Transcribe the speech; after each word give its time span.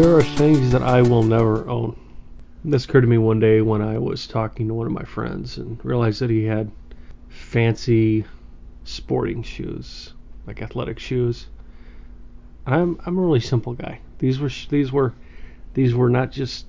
There 0.00 0.16
are 0.16 0.24
things 0.24 0.70
that 0.70 0.82
I 0.82 1.02
will 1.02 1.24
never 1.24 1.68
own. 1.68 1.94
This 2.64 2.86
occurred 2.86 3.02
to 3.02 3.06
me 3.06 3.18
one 3.18 3.38
day 3.38 3.60
when 3.60 3.82
I 3.82 3.98
was 3.98 4.26
talking 4.26 4.66
to 4.66 4.72
one 4.72 4.86
of 4.86 4.94
my 4.94 5.02
friends 5.02 5.58
and 5.58 5.78
realized 5.84 6.22
that 6.22 6.30
he 6.30 6.44
had 6.44 6.70
fancy 7.28 8.24
sporting 8.84 9.42
shoes, 9.42 10.14
like 10.46 10.62
athletic 10.62 10.98
shoes. 10.98 11.48
I'm 12.66 12.98
I'm 13.04 13.18
a 13.18 13.20
really 13.20 13.40
simple 13.40 13.74
guy. 13.74 14.00
These 14.20 14.40
were 14.40 14.48
these 14.70 14.90
were 14.90 15.12
these 15.74 15.94
were 15.94 16.08
not 16.08 16.32
just 16.32 16.64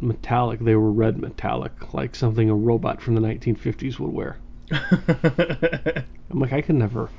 metallic; 0.00 0.60
they 0.60 0.74
were 0.74 0.90
red 0.90 1.18
metallic, 1.18 1.92
like 1.92 2.16
something 2.16 2.48
a 2.48 2.54
robot 2.54 3.02
from 3.02 3.14
the 3.14 3.20
1950s 3.20 3.98
would 3.98 4.14
wear. 4.14 4.38
I'm 6.30 6.40
like, 6.40 6.54
I 6.54 6.62
could 6.62 6.76
never. 6.76 7.10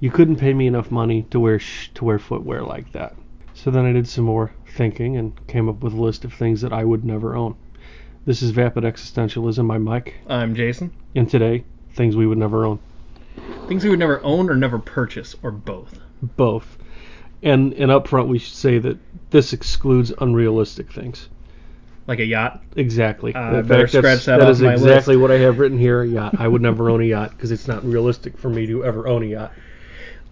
You 0.00 0.10
couldn't 0.10 0.40
pay 0.40 0.52
me 0.52 0.66
enough 0.66 0.90
money 0.90 1.22
to 1.30 1.38
wear 1.38 1.60
sh- 1.60 1.90
to 1.94 2.04
wear 2.04 2.18
footwear 2.18 2.64
like 2.64 2.90
that. 2.90 3.14
So 3.60 3.72
then 3.72 3.84
I 3.84 3.92
did 3.92 4.06
some 4.06 4.24
more 4.24 4.52
thinking 4.76 5.16
and 5.16 5.32
came 5.48 5.68
up 5.68 5.82
with 5.82 5.92
a 5.92 6.00
list 6.00 6.24
of 6.24 6.32
things 6.32 6.60
that 6.60 6.72
I 6.72 6.84
would 6.84 7.04
never 7.04 7.34
own. 7.34 7.56
This 8.24 8.40
is 8.40 8.52
Vapid 8.52 8.84
Existentialism. 8.84 9.74
I'm 9.74 9.82
Mike, 9.82 10.14
I'm 10.28 10.54
Jason. 10.54 10.92
and 11.16 11.28
today, 11.28 11.64
things 11.90 12.14
we 12.14 12.28
would 12.28 12.38
never 12.38 12.64
own. 12.64 12.78
Things 13.66 13.82
we 13.82 13.90
would 13.90 13.98
never 13.98 14.22
own 14.22 14.48
or 14.48 14.54
never 14.54 14.78
purchase, 14.78 15.34
or 15.42 15.50
both. 15.50 15.98
Both. 16.22 16.78
And 17.42 17.72
and 17.74 17.90
up 17.90 18.06
front, 18.06 18.28
we 18.28 18.38
should 18.38 18.54
say 18.54 18.78
that 18.78 18.96
this 19.30 19.52
excludes 19.52 20.12
unrealistic 20.20 20.92
things. 20.92 21.28
Like 22.06 22.20
a 22.20 22.24
yacht. 22.24 22.62
Exactly. 22.76 23.34
Uh, 23.34 23.62
better 23.62 23.88
fact, 23.88 24.04
scratch 24.04 24.24
that 24.26 24.38
that 24.38 24.46
off 24.46 24.52
is 24.52 24.62
my 24.62 24.74
exactly 24.74 25.16
what 25.16 25.32
I 25.32 25.38
have 25.38 25.58
written 25.58 25.78
here. 25.78 26.02
A 26.02 26.06
yacht. 26.06 26.36
I 26.38 26.46
would 26.46 26.62
never 26.62 26.90
own 26.90 27.00
a 27.00 27.06
yacht 27.06 27.30
because 27.30 27.50
it's 27.50 27.66
not 27.66 27.84
realistic 27.84 28.38
for 28.38 28.50
me 28.50 28.66
to 28.68 28.84
ever 28.84 29.08
own 29.08 29.24
a 29.24 29.26
yacht. 29.26 29.52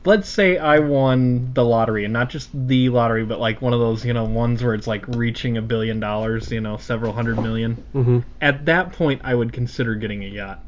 Let's 0.07 0.29
say 0.29 0.57
I 0.57 0.79
won 0.79 1.53
the 1.53 1.65
lottery, 1.65 2.05
and 2.05 2.13
not 2.13 2.31
just 2.31 2.49
the 2.69 2.89
lottery, 2.91 3.25
but 3.25 3.41
like 3.41 3.61
one 3.61 3.73
of 3.73 3.81
those, 3.81 4.05
you 4.05 4.13
know, 4.13 4.25
ones 4.25 4.63
where 4.63 4.73
it's 4.75 4.87
like 4.87 5.05
reaching 5.09 5.57
a 5.57 5.63
billion 5.63 6.01
dollars, 6.01 6.51
you 6.51 6.61
know, 6.61 6.77
several 6.77 7.13
hundred 7.13 7.41
million. 7.41 7.75
hmm 7.93 8.21
At 8.41 8.65
that 8.67 8.93
point, 8.93 9.21
I 9.25 9.35
would 9.35 9.53
consider 9.53 9.97
getting 9.97 10.23
a 10.25 10.29
yacht. 10.29 10.63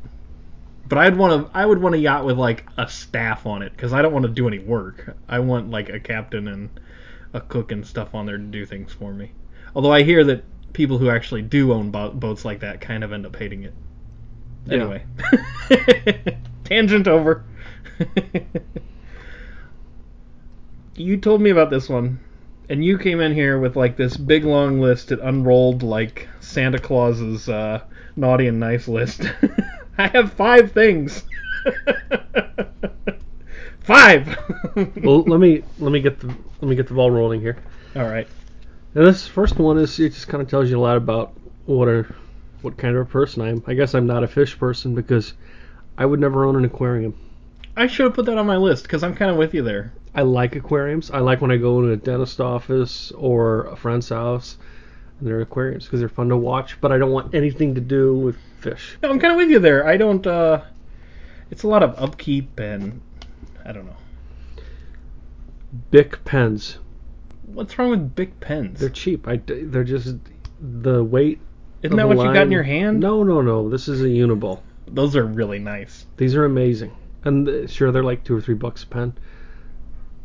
But 0.89 0.99
I'd 0.99 1.17
want 1.17 1.47
to, 1.47 1.57
I 1.57 1.65
would 1.67 1.81
want 1.81 1.95
a 1.95 1.99
yacht 1.99 2.25
with 2.25 2.37
like 2.37 2.67
a 2.77 2.89
staff 2.89 3.47
on 3.47 3.63
it, 3.63 3.73
because 3.73 3.93
I 3.93 4.03
don't 4.03 4.13
want 4.13 4.25
to 4.25 4.31
do 4.33 4.49
any 4.49 4.59
work. 4.59 5.17
I 5.29 5.39
want 5.39 5.71
like 5.71 5.89
a 5.89 6.01
captain 6.01 6.49
and 6.49 6.71
a 7.33 7.41
cook 7.41 7.71
and 7.73 7.87
stuff 7.87 8.15
on 8.15 8.27
there 8.27 8.39
to 8.39 8.43
do 8.43 8.67
things 8.67 8.93
for 8.93 9.13
me. 9.13 9.31
Although 9.75 9.93
I 9.93 10.03
hear 10.03 10.25
that 10.25 10.45
people 10.73 10.99
who 10.99 11.11
actually 11.11 11.43
do 11.43 11.73
own 11.73 11.91
bo- 11.91 12.11
boats 12.11 12.45
like 12.45 12.61
that 12.61 12.81
kind 12.81 13.05
of 13.05 13.13
end 13.13 13.27
up 13.27 13.37
hating 13.37 13.63
it. 13.65 13.75
Yeah. 14.67 14.75
Anyway, 14.75 15.05
tangent 16.65 17.07
over. 17.07 17.45
you 20.99 21.17
told 21.17 21.41
me 21.41 21.51
about 21.51 21.71
this 21.71 21.89
one, 21.89 22.19
and 22.69 22.85
you 22.85 22.99
came 22.99 23.21
in 23.21 23.33
here 23.33 23.59
with 23.59 23.77
like 23.77 23.97
this 23.97 24.17
big 24.17 24.45
long 24.45 24.81
list 24.81 25.09
that 25.09 25.21
unrolled 25.21 25.83
like 25.83 26.29
Santa 26.41 26.79
Claus's 26.79 27.49
uh, 27.49 27.83
naughty 28.17 28.47
and 28.47 28.61
nice 28.61 28.89
list. 28.89 29.23
I 29.99 30.09
have 30.09 30.33
five 30.33 30.73
things. 30.73 31.25
five. 33.81 34.39
Well, 35.03 35.23
let 35.23 35.41
me 35.41 35.65
let 35.81 35.91
me 35.91 36.01
get 36.01 36.21
the 36.21 36.29
let 36.29 36.69
me 36.69 36.77
get 36.77 36.87
the 36.87 36.95
ball 36.95 37.11
rolling 37.11 37.41
here. 37.41 37.57
All 37.97 38.05
right. 38.05 38.29
And 38.95 39.05
this 39.05 39.27
first 39.27 39.59
one 39.59 39.77
is 39.77 39.99
it 39.99 40.11
just 40.11 40.29
kind 40.29 40.41
of 40.41 40.49
tells 40.49 40.71
you 40.71 40.79
a 40.79 40.81
lot 40.81 40.97
about 40.97 41.33
what 41.67 41.89
a 41.89 42.07
what 42.63 42.77
kind 42.77 42.95
of 42.95 43.03
a 43.03 43.11
person 43.11 43.43
I 43.43 43.49
am. 43.49 43.65
I 43.67 43.75
guess 43.75 43.97
I'm 43.97 44.07
not 44.07 44.23
a 44.23 44.29
fish 44.29 44.57
person 44.57 44.95
because 44.95 45.33
I 45.97 46.07
would 46.07 46.21
never 46.21 46.45
own 46.45 46.55
an 46.55 46.65
aquarium. 46.65 47.13
I 47.77 47.89
should 47.89 48.05
have 48.05 48.15
put 48.15 48.27
that 48.27 48.39
on 48.39 48.47
my 48.47 48.57
list 48.57 48.85
because 48.85 49.03
I'm 49.03 49.17
kind 49.17 49.33
of 49.33 49.37
with 49.37 49.53
you 49.53 49.65
there. 49.65 49.93
I 50.19 50.23
like 50.23 50.57
aquariums. 50.57 51.13
I 51.13 51.21
like 51.21 51.41
when 51.41 51.53
I 51.53 51.59
go 51.59 51.81
to 51.81 51.93
a 51.93 51.97
dentist 51.97 52.41
office 52.41 53.13
or 53.13 53.67
a 53.67 53.77
friend's 53.77 54.09
house 54.09 54.59
and 55.21 55.29
there 55.29 55.39
are 55.39 55.43
aquariums 55.43 55.85
because 55.85 56.01
they're 56.01 56.09
fun 56.09 56.29
to 56.31 56.37
watch. 56.37 56.81
But 56.81 56.91
I 56.91 56.99
don't 56.99 57.13
want 57.13 57.37
anything 57.37 57.77
to 57.77 57.81
do 57.81 58.19
with 58.19 58.37
fish. 58.59 58.99
No, 59.01 59.11
I'm 59.11 59.21
kind 59.21 59.31
of 59.31 59.37
with 59.37 59.49
you 59.49 59.61
there. 59.61 59.87
I 59.87 59.97
don't. 59.97 60.27
uh 60.27 60.63
It's 61.53 61.63
a 61.63 61.69
lot 61.69 61.85
of 61.85 61.95
upkeep 61.97 62.59
and 62.59 63.01
I 63.65 63.71
don't 63.71 63.87
know. 63.87 63.95
Bic 65.93 66.25
pens. 66.25 66.79
What's 67.47 67.79
wrong 67.79 67.91
with 67.91 68.17
Bic 68.17 68.41
pens? 68.41 68.81
They're 68.81 68.89
cheap. 68.89 69.29
I 69.29 69.41
they're 69.47 69.85
just 69.85 70.17
the 70.61 71.05
weight. 71.05 71.39
Isn't 71.85 71.97
that 71.97 72.09
what 72.09 72.19
you 72.19 72.33
got 72.33 72.47
in 72.47 72.51
your 72.51 72.65
hand? 72.65 72.99
No, 72.99 73.23
no, 73.23 73.41
no. 73.41 73.69
This 73.69 73.87
is 73.87 74.01
a 74.03 74.07
Uniball. 74.07 74.63
Those 74.89 75.15
are 75.15 75.25
really 75.25 75.61
nice. 75.61 76.07
These 76.17 76.35
are 76.35 76.45
amazing, 76.45 76.91
and 77.23 77.49
uh, 77.49 77.67
sure 77.69 77.93
they're 77.93 78.03
like 78.03 78.25
two 78.25 78.35
or 78.35 78.41
three 78.41 78.57
bucks 78.57 78.83
a 78.83 78.87
pen, 78.89 79.13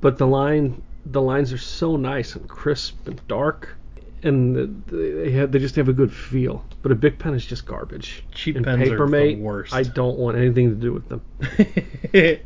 but 0.03 0.18
the 0.18 0.28
line 0.28 0.84
the 1.06 1.22
lines 1.22 1.53
are 1.53 1.58
so 1.58 1.96
nice 1.96 2.36
and 2.36 2.47
crisp 2.47 3.08
and 3.08 3.25
dark, 3.30 3.75
and 4.22 4.84
they 4.88 5.31
have, 5.31 5.52
they 5.52 5.59
just 5.59 5.75
have 5.78 5.88
a 5.88 5.94
good 5.94 6.14
feel. 6.14 6.64
But 6.81 6.91
a 6.91 6.96
Bic 6.96 7.19
pen 7.19 7.34
is 7.34 7.46
just 7.46 7.66
garbage. 7.66 8.24
Cheap 8.34 8.58
and 8.58 8.66
pens 8.66 8.90
are 8.90 8.97
Papermate, 8.97 9.38
the 9.38 9.42
worst. 9.42 9.74
I 9.74 9.84
don't 9.84 10.18
want 10.18 10.38
anything 10.38 10.69
to 10.69 10.75
do 10.75 10.92
with 10.92 11.08
them. 11.08 11.22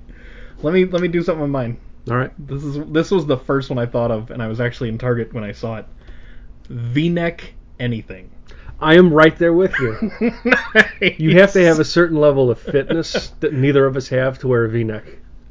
let 0.61 0.73
me 0.73 0.85
let 0.85 1.01
me 1.01 1.07
do 1.07 1.23
something 1.23 1.41
with 1.41 1.49
mine. 1.49 1.79
All 2.09 2.15
right, 2.15 2.31
This 2.47 2.63
is 2.63 2.77
this 2.91 3.09
was 3.11 3.25
the 3.25 3.37
first 3.37 3.71
one 3.71 3.79
I 3.79 3.87
thought 3.87 4.11
of, 4.11 4.29
and 4.29 4.41
I 4.41 4.47
was 4.47 4.61
actually 4.61 4.89
in 4.89 4.99
Target 4.99 5.33
when 5.33 5.43
I 5.43 5.51
saw 5.51 5.77
it. 5.77 5.85
V-neck 6.69 7.53
anything. 7.79 8.29
I 8.79 8.95
am 8.95 9.11
right 9.11 9.35
there 9.37 9.53
with 9.53 9.73
you. 9.79 10.31
You 11.17 11.39
have 11.39 11.53
to 11.53 11.65
have 11.65 11.79
a 11.79 11.85
certain 11.85 12.17
level 12.17 12.51
of 12.51 12.59
fitness 12.59 13.31
that 13.39 13.53
neither 13.53 13.85
of 13.85 13.97
us 13.97 14.07
have 14.09 14.37
to 14.39 14.47
wear 14.47 14.65
a 14.65 14.69
V-neck. 14.69 15.03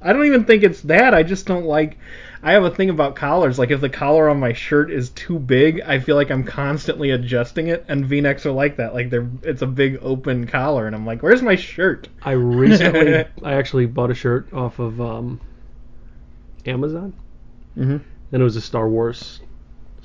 I 0.07 0.13
don't 0.13 0.27
even 0.27 0.45
think 0.45 0.63
it's 0.63 0.83
that. 0.83 1.15
I 1.15 1.23
just 1.23 1.47
don't 1.47 1.65
like. 1.65 1.99
I 2.43 2.53
have 2.53 2.65
a 2.65 2.71
thing 2.71 2.91
about 2.91 3.17
collars. 3.17 3.59
Like 3.59 3.71
if 3.71 3.81
the 3.81 3.89
collar 3.89 4.29
on 4.29 4.39
my 4.39 4.53
shirt 4.53 4.91
is 4.91 5.11
too 5.11 5.39
big, 5.39 5.81
I 5.81 5.99
feel 5.99 6.15
like 6.15 6.31
I'm 6.31 6.45
constantly 6.45 7.11
adjusting 7.11 7.67
it. 7.69 7.85
And 7.89 8.07
V-necks 8.07 8.47
are 8.47 8.53
like 8.53 8.77
that. 8.77 8.95
Like 8.95 9.11
they're 9.11 9.29
it's 9.43 9.63
a 9.63 9.67
big 9.67 9.99
open 10.03 10.47
collar, 10.47 10.87
and 10.87 10.95
I'm 10.95 11.05
like, 11.05 11.23
where's 11.23 11.43
my 11.43 11.57
shirt? 11.57 12.09
I 12.23 12.33
recently, 12.33 13.25
I 13.43 13.55
actually 13.55 13.87
bought 13.87 14.11
a 14.11 14.15
shirt 14.15 14.53
off 14.53 14.79
of 14.79 15.01
um, 15.01 15.41
Amazon. 16.65 17.13
Mm-hmm. 17.77 17.99
and 18.33 18.41
it 18.41 18.43
was 18.43 18.57
a 18.57 18.63
Star 18.63 18.89
Wars 18.89 19.41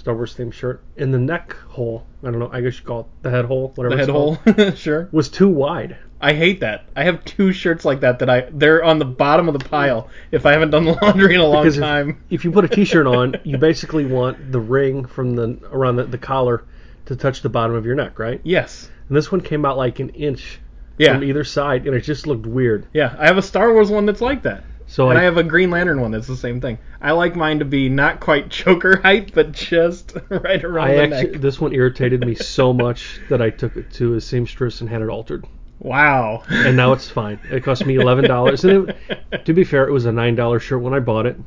Star 0.02 0.16
Wars 0.16 0.34
themed 0.36 0.52
shirt. 0.54 0.82
And 0.98 1.14
the 1.14 1.20
neck 1.20 1.54
hole, 1.70 2.08
I 2.24 2.32
don't 2.32 2.40
know, 2.40 2.50
I 2.52 2.62
guess 2.62 2.80
you 2.80 2.84
call 2.86 3.02
it 3.02 3.06
the 3.22 3.30
head 3.30 3.46
hole, 3.46 3.72
whatever 3.76 3.96
The 3.96 4.02
head 4.02 4.10
hole, 4.10 4.38
sure. 4.76 5.08
was 5.12 5.30
too 5.30 5.48
wide. 5.48 5.96
I 6.20 6.34
hate 6.34 6.60
that. 6.62 6.86
I 6.96 7.04
have 7.04 7.24
two 7.24 7.52
shirts 7.52 7.86
like 7.86 8.00
that 8.00 8.18
that 8.20 8.30
I 8.30 8.48
they're 8.52 8.84
on 8.84 8.98
the 8.98 9.06
bottom 9.06 9.48
of 9.48 9.54
the 9.58 9.64
pile 9.70 10.10
if 10.32 10.46
I 10.48 10.54
haven't 10.54 10.72
done 10.72 10.86
the 10.86 10.94
laundry 11.04 11.36
in 11.36 11.40
a 11.42 11.46
long 11.46 11.64
Because 11.64 11.78
if- 11.78 11.84
time. 11.84 12.24
If, 12.32 12.44
you 12.44 12.52
put 12.52 12.66
a 12.66 12.68
t-shirt 12.68 13.06
on, 13.06 13.36
you 13.44 13.58
basically 13.60 14.06
want 14.06 14.52
the 14.52 14.60
ring 14.60 15.06
from 15.06 15.36
the 15.36 15.60
around 15.72 15.98
the, 15.98 16.06
the 16.06 16.18
collar 16.18 16.64
to 17.06 17.16
touch 17.16 17.44
the 17.44 17.50
bottom 17.50 17.76
of 17.76 17.86
your 17.86 17.94
neck, 17.96 18.18
right? 18.18 18.42
Yes. 18.44 18.90
And 19.08 19.16
this 19.16 19.32
one 19.32 19.42
came 19.42 19.66
out 19.66 19.78
like 19.78 20.00
an 20.00 20.10
inch 20.10 20.60
Yeah. 20.98 21.14
from 21.14 21.24
either 21.24 21.44
side, 21.44 21.86
and 21.86 21.96
it 21.96 22.02
just 22.02 22.26
looked 22.26 22.48
weird. 22.48 22.88
Yeah. 22.92 23.16
I 23.20 23.28
have 23.28 23.38
a 23.38 23.42
Star 23.44 23.72
Wars 23.72 23.92
one 23.92 24.08
that's 24.08 24.22
like 24.22 24.42
that. 24.44 24.64
So 24.92 25.10
and 25.10 25.18
I, 25.18 25.22
I 25.22 25.24
have 25.24 25.38
a 25.38 25.44
Green 25.44 25.72
Lantern 25.72 26.02
one 26.02 26.12
that's 26.12 26.28
the 26.28 26.36
same 26.36 26.60
thing. 26.60 26.78
I 27.02 27.14
like 27.14 27.34
mine 27.34 27.60
to 27.60 27.66
be 27.66 27.88
not 27.88 28.20
quite 28.20 28.50
choker 28.52 28.98
height, 29.02 29.32
but 29.34 29.54
just 29.54 30.18
right 30.30 30.62
around 30.62 30.90
I 30.90 30.96
the 30.96 31.02
actually 31.04 31.32
neck. 31.32 31.42
this 31.42 31.62
one 31.62 31.74
irritated 31.74 32.20
me 32.26 32.36
so 32.36 32.74
much 32.86 33.22
that 33.30 33.42
I 33.42 33.52
took 33.52 33.78
it 33.78 33.90
to 33.94 34.16
a 34.16 34.22
seamstress 34.22 34.82
and 34.82 34.90
had 34.90 35.02
it 35.02 35.08
altered, 35.08 35.46
Wow. 35.80 36.44
and 36.50 36.76
now 36.76 36.92
it's 36.92 37.10
fine. 37.10 37.40
It 37.50 37.64
cost 37.64 37.86
me 37.86 37.96
eleven 37.96 38.26
dollars, 38.26 38.66
and 38.66 38.94
it, 39.32 39.46
to 39.46 39.54
be 39.54 39.64
fair, 39.64 39.88
it 39.88 39.92
was 39.94 40.06
a 40.06 40.12
nine 40.12 40.36
dollar 40.36 40.60
shirt 40.60 40.82
when 40.82 40.94
I 40.94 41.00
bought 41.00 41.26
it. 41.26 41.38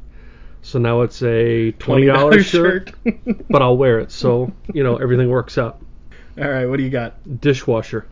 So 0.63 0.79
now 0.79 1.03
it's 1.03 1.23
a 1.23 1.73
twenty 1.73 2.07
dollar 2.07 2.43
shirt, 2.43 2.93
but 3.51 3.61
I'll 3.61 3.77
wear 3.77 3.99
it. 4.01 4.11
So 4.11 4.51
you 4.73 4.83
know 4.83 4.97
everything 4.97 5.29
works 5.29 5.59
out. 5.59 5.83
All 6.39 6.49
right, 6.49 6.65
what 6.65 6.79
do 6.79 6.83
you 6.83 6.89
got? 6.91 7.15
Dishwasher. 7.43 8.07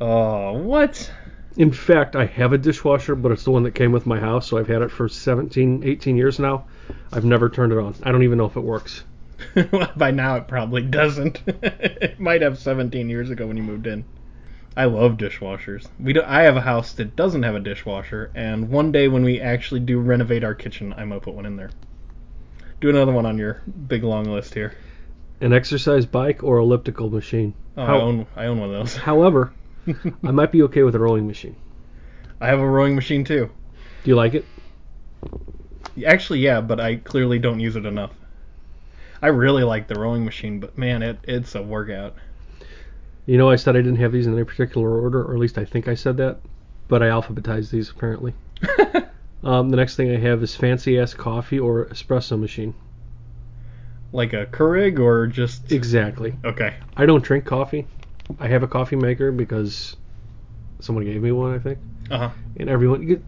Oh, 0.00 0.54
what? 0.54 1.12
In 1.58 1.72
fact, 1.72 2.14
I 2.14 2.24
have 2.24 2.52
a 2.52 2.58
dishwasher, 2.58 3.16
but 3.16 3.32
it's 3.32 3.42
the 3.42 3.50
one 3.50 3.64
that 3.64 3.74
came 3.74 3.90
with 3.90 4.06
my 4.06 4.20
house, 4.20 4.46
so 4.46 4.58
I've 4.58 4.68
had 4.68 4.80
it 4.80 4.92
for 4.92 5.08
17, 5.08 5.82
18 5.84 6.16
years 6.16 6.38
now. 6.38 6.66
I've 7.12 7.24
never 7.24 7.50
turned 7.50 7.72
it 7.72 7.78
on. 7.78 7.96
I 8.04 8.12
don't 8.12 8.22
even 8.22 8.38
know 8.38 8.44
if 8.44 8.56
it 8.56 8.60
works. 8.60 9.02
By 9.96 10.12
now 10.12 10.36
it 10.36 10.46
probably 10.46 10.82
doesn't. 10.82 11.42
it 11.46 12.20
might 12.20 12.42
have 12.42 12.60
17 12.60 13.08
years 13.10 13.30
ago 13.30 13.48
when 13.48 13.56
you 13.56 13.64
moved 13.64 13.88
in. 13.88 14.04
I 14.76 14.84
love 14.84 15.16
dishwashers. 15.16 15.88
We 15.98 16.12
do, 16.12 16.22
I 16.24 16.42
have 16.42 16.56
a 16.56 16.60
house 16.60 16.92
that 16.92 17.16
doesn't 17.16 17.42
have 17.42 17.56
a 17.56 17.60
dishwasher, 17.60 18.30
and 18.36 18.70
one 18.70 18.92
day 18.92 19.08
when 19.08 19.24
we 19.24 19.40
actually 19.40 19.80
do 19.80 19.98
renovate 19.98 20.44
our 20.44 20.54
kitchen, 20.54 20.94
I 20.96 21.04
might 21.06 21.22
put 21.22 21.34
one 21.34 21.44
in 21.44 21.56
there. 21.56 21.70
Do 22.80 22.88
another 22.88 23.10
one 23.10 23.26
on 23.26 23.36
your 23.36 23.62
big 23.88 24.04
long 24.04 24.26
list 24.26 24.54
here. 24.54 24.74
An 25.40 25.52
exercise 25.52 26.06
bike 26.06 26.44
or 26.44 26.58
elliptical 26.58 27.10
machine. 27.10 27.54
Oh, 27.76 27.82
I 27.82 28.00
own 28.00 28.26
I 28.36 28.46
own 28.46 28.60
one 28.60 28.70
of 28.70 28.76
those. 28.76 28.96
However, 28.96 29.52
I 30.24 30.30
might 30.30 30.52
be 30.52 30.62
okay 30.64 30.82
with 30.82 30.94
a 30.94 30.98
rowing 30.98 31.26
machine. 31.26 31.56
I 32.40 32.46
have 32.48 32.60
a 32.60 32.68
rowing 32.68 32.94
machine 32.94 33.24
too. 33.24 33.50
Do 34.04 34.10
you 34.10 34.14
like 34.16 34.34
it? 34.34 34.44
Actually, 36.06 36.40
yeah, 36.40 36.60
but 36.60 36.78
I 36.80 36.96
clearly 36.96 37.38
don't 37.38 37.60
use 37.60 37.76
it 37.76 37.84
enough. 37.86 38.12
I 39.20 39.28
really 39.28 39.64
like 39.64 39.88
the 39.88 39.98
rowing 39.98 40.24
machine, 40.24 40.60
but 40.60 40.78
man, 40.78 41.02
it 41.02 41.18
it's 41.24 41.54
a 41.54 41.62
workout. 41.62 42.14
You 43.26 43.36
know, 43.36 43.50
I 43.50 43.56
said 43.56 43.76
I 43.76 43.80
didn't 43.80 43.96
have 43.96 44.12
these 44.12 44.26
in 44.26 44.34
any 44.34 44.44
particular 44.44 45.00
order, 45.00 45.22
or 45.22 45.34
at 45.34 45.40
least 45.40 45.58
I 45.58 45.64
think 45.64 45.88
I 45.88 45.94
said 45.94 46.16
that, 46.18 46.38
but 46.86 47.02
I 47.02 47.06
alphabetized 47.06 47.70
these 47.70 47.90
apparently. 47.90 48.34
Um, 49.44 49.70
the 49.70 49.76
next 49.76 49.94
thing 49.94 50.10
I 50.10 50.18
have 50.18 50.42
is 50.42 50.56
fancy 50.56 50.98
ass 50.98 51.14
coffee 51.14 51.60
or 51.60 51.86
espresso 51.86 52.38
machine. 52.38 52.74
Like 54.12 54.32
a 54.32 54.46
Keurig 54.46 54.98
or 54.98 55.26
just 55.26 55.70
Exactly. 55.70 56.34
okay? 56.44 56.74
I 56.96 57.06
don't 57.06 57.22
drink 57.22 57.44
coffee. 57.44 57.86
I 58.38 58.46
have 58.48 58.62
a 58.62 58.68
coffee 58.68 58.96
maker 58.96 59.32
because 59.32 59.96
someone 60.80 61.04
gave 61.04 61.20
me 61.22 61.32
one, 61.32 61.54
I 61.54 61.58
think. 61.58 61.78
Uh 62.10 62.18
huh. 62.18 62.30
And 62.58 62.68
everyone, 62.68 63.02
you, 63.02 63.08
get- 63.16 63.24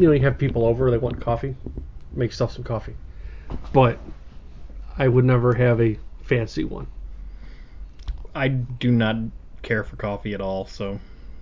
you 0.00 0.06
know, 0.06 0.12
you 0.12 0.20
have 0.22 0.38
people 0.38 0.64
over, 0.64 0.90
they 0.90 0.98
want 0.98 1.20
coffee, 1.20 1.56
make 2.12 2.30
yourself 2.30 2.52
some 2.52 2.64
coffee. 2.64 2.94
But 3.72 3.98
I 4.96 5.08
would 5.08 5.24
never 5.24 5.54
have 5.54 5.80
a 5.80 5.98
fancy 6.22 6.64
one. 6.64 6.86
I 8.34 8.48
do 8.48 8.90
not 8.90 9.16
care 9.62 9.84
for 9.84 9.96
coffee 9.96 10.32
at 10.34 10.40
all, 10.40 10.66
so 10.66 10.98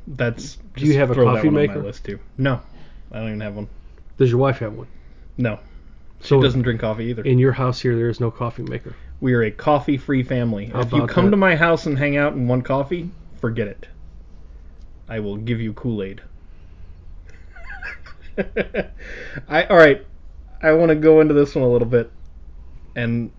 that's. 0.07 0.59
Do 0.77 0.85
you 0.87 0.95
have 0.99 1.11
a 1.11 1.15
coffee 1.15 1.49
one 1.49 1.49
on 1.49 1.55
maker? 1.55 1.79
my 1.79 1.85
list 1.85 2.05
too. 2.05 2.19
No, 2.39 2.61
I 3.13 3.19
don't 3.19 3.29
even 3.29 3.41
have 3.41 3.55
one. 3.55 3.69
Does 4.17 4.31
your 4.31 4.39
wife 4.41 4.59
have 4.59 4.73
one? 4.73 4.89
No, 5.37 5.59
she 6.21 6.29
So 6.29 6.43
doesn't 6.43 6.63
drink 6.63 6.81
coffee 6.81 7.05
either. 7.05 7.23
in 7.23 7.39
your 7.39 7.53
house 7.53 7.81
here, 7.81 7.95
there 7.95 8.09
is 8.09 8.19
no 8.21 8.31
coffee 8.31 8.63
maker. 8.65 8.95
We 9.21 9.35
are 9.35 9.43
a 9.43 9.51
coffee-free 9.51 10.23
family. 10.25 10.67
How 10.67 10.81
if 10.81 10.93
you 10.93 11.07
come 11.07 11.27
that? 11.27 11.31
to 11.33 11.37
my 11.37 11.57
house 11.57 11.87
and 11.87 11.99
hang 11.99 12.17
out 12.17 12.33
and 12.33 12.49
want 12.49 12.65
coffee, 12.65 13.11
forget 13.41 13.69
it. 13.69 13.87
I 15.09 15.21
will 15.21 15.37
give 15.37 15.61
you 15.61 15.73
Kool-Aid. 15.73 16.23
I 19.49 19.65
all 19.65 19.77
right. 19.77 20.07
I 20.63 20.73
want 20.73 20.91
to 20.91 20.95
go 20.95 21.21
into 21.21 21.35
this 21.35 21.55
one 21.55 21.65
a 21.65 21.69
little 21.69 21.89
bit, 21.89 22.11
and 22.95 23.31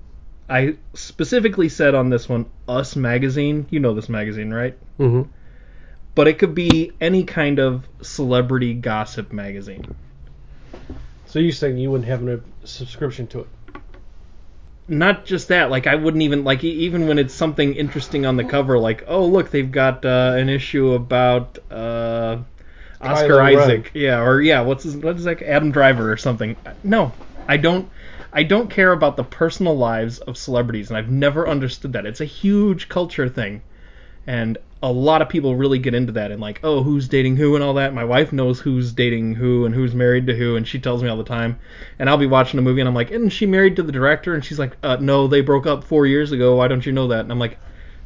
I 0.49 0.75
specifically 0.93 1.69
said 1.69 1.95
on 1.95 2.09
this 2.09 2.27
one, 2.27 2.45
Us 2.67 2.95
magazine. 2.95 3.67
You 3.69 3.79
know 3.79 3.93
this 3.93 4.09
magazine, 4.09 4.53
right? 4.53 4.77
Mm-hmm. 4.99 5.29
But 6.13 6.27
it 6.27 6.39
could 6.39 6.53
be 6.53 6.91
any 6.99 7.23
kind 7.23 7.59
of 7.59 7.87
celebrity 8.01 8.73
gossip 8.73 9.31
magazine. 9.31 9.95
So 11.25 11.39
you're 11.39 11.53
saying 11.53 11.77
you 11.77 11.89
wouldn't 11.89 12.09
have 12.09 12.27
a 12.27 12.41
subscription 12.65 13.27
to 13.27 13.41
it? 13.41 13.47
Not 14.91 15.25
just 15.25 15.47
that 15.47 15.71
like 15.71 15.87
i 15.87 15.95
wouldn't 15.95 16.21
even 16.21 16.43
like 16.43 16.63
even 16.65 17.07
when 17.07 17.17
it's 17.17 17.33
something 17.33 17.73
interesting 17.75 18.25
on 18.25 18.35
the 18.35 18.43
cover 18.43 18.77
like 18.77 19.03
oh 19.07 19.25
look 19.25 19.49
they've 19.49 19.71
got 19.71 20.03
uh, 20.05 20.33
an 20.35 20.49
issue 20.49 20.91
about 20.91 21.57
uh 21.71 22.37
oscar 23.01 23.29
Kylo 23.29 23.37
Ren. 23.37 23.59
isaac. 23.59 23.91
Yeah 23.93 24.21
or 24.21 24.41
yeah 24.41 24.61
what's 24.61 24.83
his 24.83 24.97
what 24.97 25.15
is 25.15 25.23
that 25.23 25.41
adam 25.41 25.71
driver 25.71 26.11
or 26.11 26.17
something. 26.17 26.57
No 26.83 27.13
i 27.47 27.55
don't 27.55 27.89
i 28.33 28.43
don't 28.43 28.69
care 28.69 28.91
about 28.91 29.15
the 29.15 29.23
personal 29.23 29.77
lives 29.77 30.19
of 30.19 30.37
celebrities 30.37 30.89
and 30.89 30.97
i've 30.97 31.09
never 31.09 31.47
understood 31.47 31.93
that. 31.93 32.05
It's 32.05 32.21
a 32.21 32.25
huge 32.25 32.89
culture 32.89 33.29
thing 33.29 33.61
and 34.27 34.57
a 34.83 34.91
lot 34.91 35.21
of 35.21 35.29
people 35.29 35.55
really 35.55 35.77
get 35.77 35.93
into 35.93 36.11
that 36.11 36.31
and 36.31 36.41
like 36.41 36.59
oh 36.63 36.81
who's 36.81 37.07
dating 37.07 37.35
who 37.37 37.55
and 37.55 37.63
all 37.63 37.75
that. 37.75 37.93
My 37.93 38.03
wife 38.03 38.33
knows 38.33 38.59
who's 38.59 38.91
dating 38.91 39.35
who 39.35 39.65
and 39.65 39.75
who's 39.75 39.93
married 39.93 40.25
to 40.27 40.35
who 40.35 40.55
and 40.55 40.67
she 40.67 40.79
tells 40.79 41.03
me 41.03 41.09
all 41.09 41.17
the 41.17 41.23
time. 41.23 41.59
And 41.99 42.09
i'll 42.09 42.17
be 42.17 42.27
watching 42.27 42.57
a 42.59 42.63
movie 42.63 42.81
and 42.81 42.87
i'm 42.87 42.95
like 42.95 43.11
isn't 43.11 43.29
she 43.29 43.45
married 43.45 43.75
to 43.75 43.83
the 43.83 43.91
director? 43.91 44.33
And 44.33 44.43
she's 44.43 44.59
like 44.59 44.77
uh, 44.83 44.97
no 44.99 45.27
they 45.27 45.41
broke 45.41 45.67
up 45.67 45.83
four 45.83 46.05
years 46.07 46.31
ago. 46.31 46.55
Why 46.55 46.67
don't 46.67 46.85
you 46.85 46.91
know 46.91 47.07
that? 47.09 47.21
And 47.21 47.31
i'm 47.31 47.39
like 47.39 47.59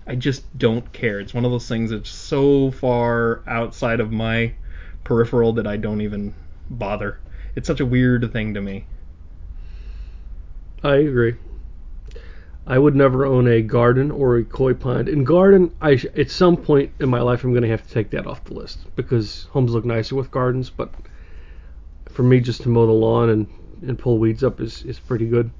i 0.08 0.16
just 0.16 0.58
don't 0.58 0.92
care. 0.92 1.20
It's 1.20 1.34
one 1.34 1.46
of 1.46 1.52
those 1.52 1.68
things 1.68 1.92
that's 1.92 2.10
so 2.10 2.72
far 2.72 3.42
outside 3.48 4.00
of 4.00 4.12
my 4.12 4.54
peripheral 5.04 5.54
that 5.54 5.68
i 5.68 5.78
don't 5.78 6.02
even 6.02 6.34
bother. 6.70 7.20
It's 7.56 7.68
such 7.68 7.80
a 7.80 7.86
weird 7.86 8.32
thing 8.34 8.54
to 8.54 8.62
me. 8.62 8.86
I 10.84 10.98
agree. 10.98 11.36
I 12.68 12.80
would 12.80 12.96
never 12.96 13.26
own 13.26 13.48
a 13.48 13.62
garden 13.62 14.10
or 14.12 14.38
a 14.38 14.44
koi 14.44 14.74
pond. 14.74 15.08
In 15.08 15.24
garden, 15.24 15.72
I 15.82 15.98
sh- 15.98 16.08
at 16.18 16.32
some 16.32 16.58
point 16.58 16.92
in 17.00 17.10
my 17.10 17.22
life 17.22 17.44
I'm 17.44 17.52
going 17.52 17.64
to 17.64 17.70
have 17.70 17.86
to 17.86 17.94
take 17.94 18.10
that 18.12 18.26
off 18.26 18.44
the 18.46 18.56
list 18.56 18.80
because 18.96 19.44
homes 19.52 19.72
look 19.72 19.86
nicer 19.86 20.16
with 20.16 20.32
gardens. 20.32 20.70
But 20.70 20.92
for 22.10 22.24
me, 22.24 22.40
just 22.40 22.62
to 22.64 22.70
mow 22.70 22.88
the 22.88 22.92
lawn 22.92 23.30
and, 23.30 23.48
and 23.88 24.00
pull 24.00 24.18
weeds 24.18 24.44
up 24.44 24.60
is, 24.60 24.82
is 24.84 25.00
pretty 25.00 25.28
good. 25.28 25.52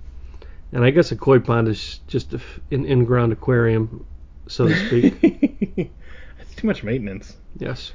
And 0.72 0.84
I 0.84 0.90
guess 0.90 1.12
a 1.12 1.16
koi 1.16 1.40
pond 1.40 1.68
is 1.68 2.00
just 2.08 2.34
an 2.34 2.86
in-ground 2.86 3.32
aquarium, 3.32 4.06
so 4.48 4.68
to 4.68 4.88
speak. 4.88 5.14
it's 6.42 6.56
too 6.56 6.68
much 6.68 6.84
maintenance 6.84 7.38
yes. 7.58 7.94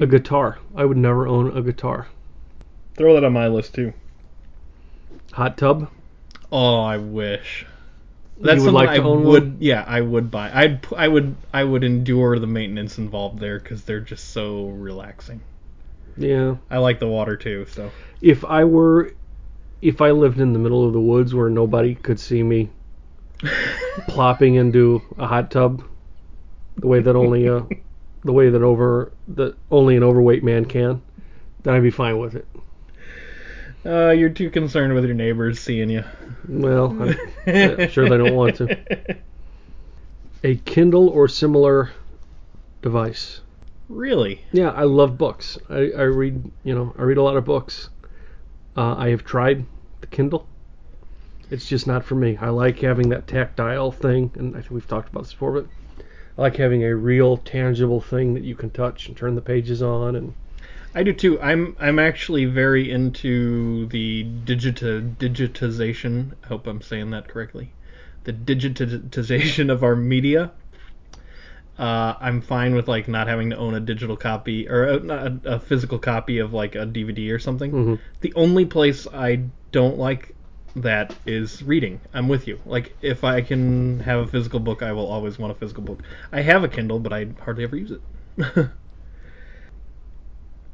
A 0.00 0.06
guitar. 0.06 0.58
I 0.74 0.84
would 0.84 0.96
never 0.96 1.26
own 1.26 1.56
a 1.56 1.62
guitar. 1.62 2.08
throw 2.94 3.14
that 3.14 3.24
on 3.24 3.32
my 3.32 3.48
list 3.48 3.74
too 3.74 3.92
Hot 5.32 5.56
tub. 5.56 5.90
Oh, 6.52 6.80
I 6.82 6.98
wish. 6.98 7.66
That's 8.38 8.58
something 8.58 8.74
like 8.74 8.90
I 8.90 8.98
would. 8.98 9.24
one? 9.24 9.56
Yeah, 9.60 9.84
I 9.86 10.00
would 10.00 10.30
buy. 10.30 10.50
I'd. 10.52 10.86
I 10.94 11.08
would. 11.08 11.34
I 11.52 11.64
would 11.64 11.82
endure 11.82 12.38
the 12.38 12.46
maintenance 12.46 12.98
involved 12.98 13.38
there 13.38 13.58
because 13.58 13.84
they're 13.84 14.00
just 14.00 14.30
so 14.30 14.66
relaxing. 14.66 15.40
Yeah. 16.16 16.56
I 16.70 16.78
like 16.78 17.00
the 17.00 17.08
water 17.08 17.36
too. 17.36 17.66
So. 17.70 17.90
if 18.20 18.44
I 18.44 18.64
were 18.64 19.14
if 19.80 20.00
I 20.00 20.10
lived 20.12 20.40
in 20.40 20.52
the 20.52 20.58
middle 20.58 20.86
of 20.86 20.92
the 20.92 21.00
woods 21.00 21.34
where 21.34 21.50
nobody 21.50 21.94
could 21.94 22.20
see 22.20 22.42
me 22.42 22.70
plopping 24.08 24.54
into 24.54 25.02
a 25.18 25.26
hot 25.26 25.50
tub 25.50 25.82
the 26.76 26.86
way 26.86 27.00
that 27.00 27.16
only 27.16 27.48
uh, 27.48 27.60
a 27.60 27.68
the 28.24 28.32
way 28.32 28.50
that 28.50 28.62
over 28.62 29.12
that 29.28 29.56
only 29.70 29.96
an 29.96 30.02
overweight 30.02 30.44
man 30.44 30.64
can, 30.64 31.02
then 31.62 31.74
I'd 31.74 31.82
be 31.82 31.90
fine 31.90 32.18
with 32.18 32.34
it. 32.34 32.46
Uh, 33.84 34.10
you're 34.10 34.30
too 34.30 34.50
concerned 34.50 34.94
with 34.94 35.04
your 35.04 35.14
neighbors 35.14 35.60
seeing 35.60 35.90
you. 35.90 36.04
Well, 36.48 36.96
I'm, 37.02 37.16
I'm 37.46 37.88
sure 37.90 38.08
they 38.08 38.16
don't 38.16 38.34
want 38.34 38.56
to. 38.56 38.78
A 40.44 40.56
Kindle 40.56 41.08
or 41.08 41.28
similar 41.28 41.90
device. 42.80 43.40
Really? 43.88 44.40
Yeah, 44.52 44.70
I 44.70 44.84
love 44.84 45.18
books. 45.18 45.58
I, 45.68 45.90
I 45.96 46.02
read, 46.02 46.50
you 46.64 46.74
know, 46.74 46.94
I 46.98 47.02
read 47.02 47.18
a 47.18 47.22
lot 47.22 47.36
of 47.36 47.44
books. 47.44 47.90
Uh, 48.76 48.94
I 48.96 49.08
have 49.10 49.24
tried 49.24 49.66
the 50.00 50.06
Kindle. 50.06 50.46
It's 51.50 51.66
just 51.66 51.86
not 51.86 52.04
for 52.04 52.14
me. 52.14 52.38
I 52.40 52.48
like 52.48 52.78
having 52.80 53.10
that 53.10 53.26
tactile 53.26 53.92
thing, 53.92 54.30
and 54.36 54.56
I 54.56 54.60
think 54.60 54.70
we've 54.70 54.88
talked 54.88 55.10
about 55.10 55.24
this 55.24 55.32
before, 55.32 55.52
but 55.52 55.66
I 56.38 56.42
like 56.42 56.56
having 56.56 56.82
a 56.84 56.96
real, 56.96 57.36
tangible 57.36 58.00
thing 58.00 58.34
that 58.34 58.42
you 58.42 58.54
can 58.54 58.70
touch 58.70 59.08
and 59.08 59.16
turn 59.16 59.34
the 59.34 59.42
pages 59.42 59.82
on. 59.82 60.16
And 60.16 60.34
I 60.94 61.02
do 61.02 61.12
too. 61.12 61.40
I'm. 61.40 61.76
I'm 61.80 61.98
actually 61.98 62.44
very 62.44 62.90
into 62.90 63.86
the 63.86 64.24
digita 64.44 65.16
digitization. 65.16 66.32
I 66.44 66.48
hope 66.48 66.66
I'm 66.66 66.82
saying 66.82 67.10
that 67.10 67.28
correctly. 67.28 67.72
The 68.24 68.32
digitization 68.32 69.70
of 69.70 69.82
our 69.82 69.96
media. 69.96 70.52
Uh, 71.78 72.14
I'm 72.20 72.42
fine 72.42 72.74
with 72.74 72.86
like 72.86 73.08
not 73.08 73.26
having 73.26 73.50
to 73.50 73.56
own 73.56 73.74
a 73.74 73.80
digital 73.80 74.16
copy 74.16 74.68
or 74.68 74.84
a, 74.84 74.96
a, 75.08 75.54
a 75.54 75.58
physical 75.58 75.98
copy 75.98 76.38
of 76.38 76.52
like 76.52 76.74
a 76.74 76.86
DVD 76.86 77.30
or 77.30 77.38
something. 77.38 77.72
Mhm. 77.72 77.98
The 78.20 78.32
only 78.34 78.66
place 78.66 79.06
I 79.12 79.44
don't 79.72 79.98
like 79.98 80.34
that 80.76 81.14
is 81.26 81.62
reading. 81.62 82.00
I'm 82.12 82.28
with 82.28 82.46
you. 82.46 82.60
Like 82.66 82.96
if 83.00 83.24
I 83.24 83.40
can 83.40 84.00
have 84.00 84.20
a 84.20 84.26
physical 84.26 84.60
book, 84.60 84.82
I 84.82 84.92
will 84.92 85.06
always 85.06 85.38
want 85.38 85.52
a 85.52 85.54
physical 85.54 85.82
book. 85.82 86.02
I 86.30 86.42
have 86.42 86.62
a 86.62 86.68
Kindle, 86.68 86.98
but 87.00 87.12
I 87.12 87.28
hardly 87.40 87.64
ever 87.64 87.76
use 87.76 87.92
it. 87.92 88.68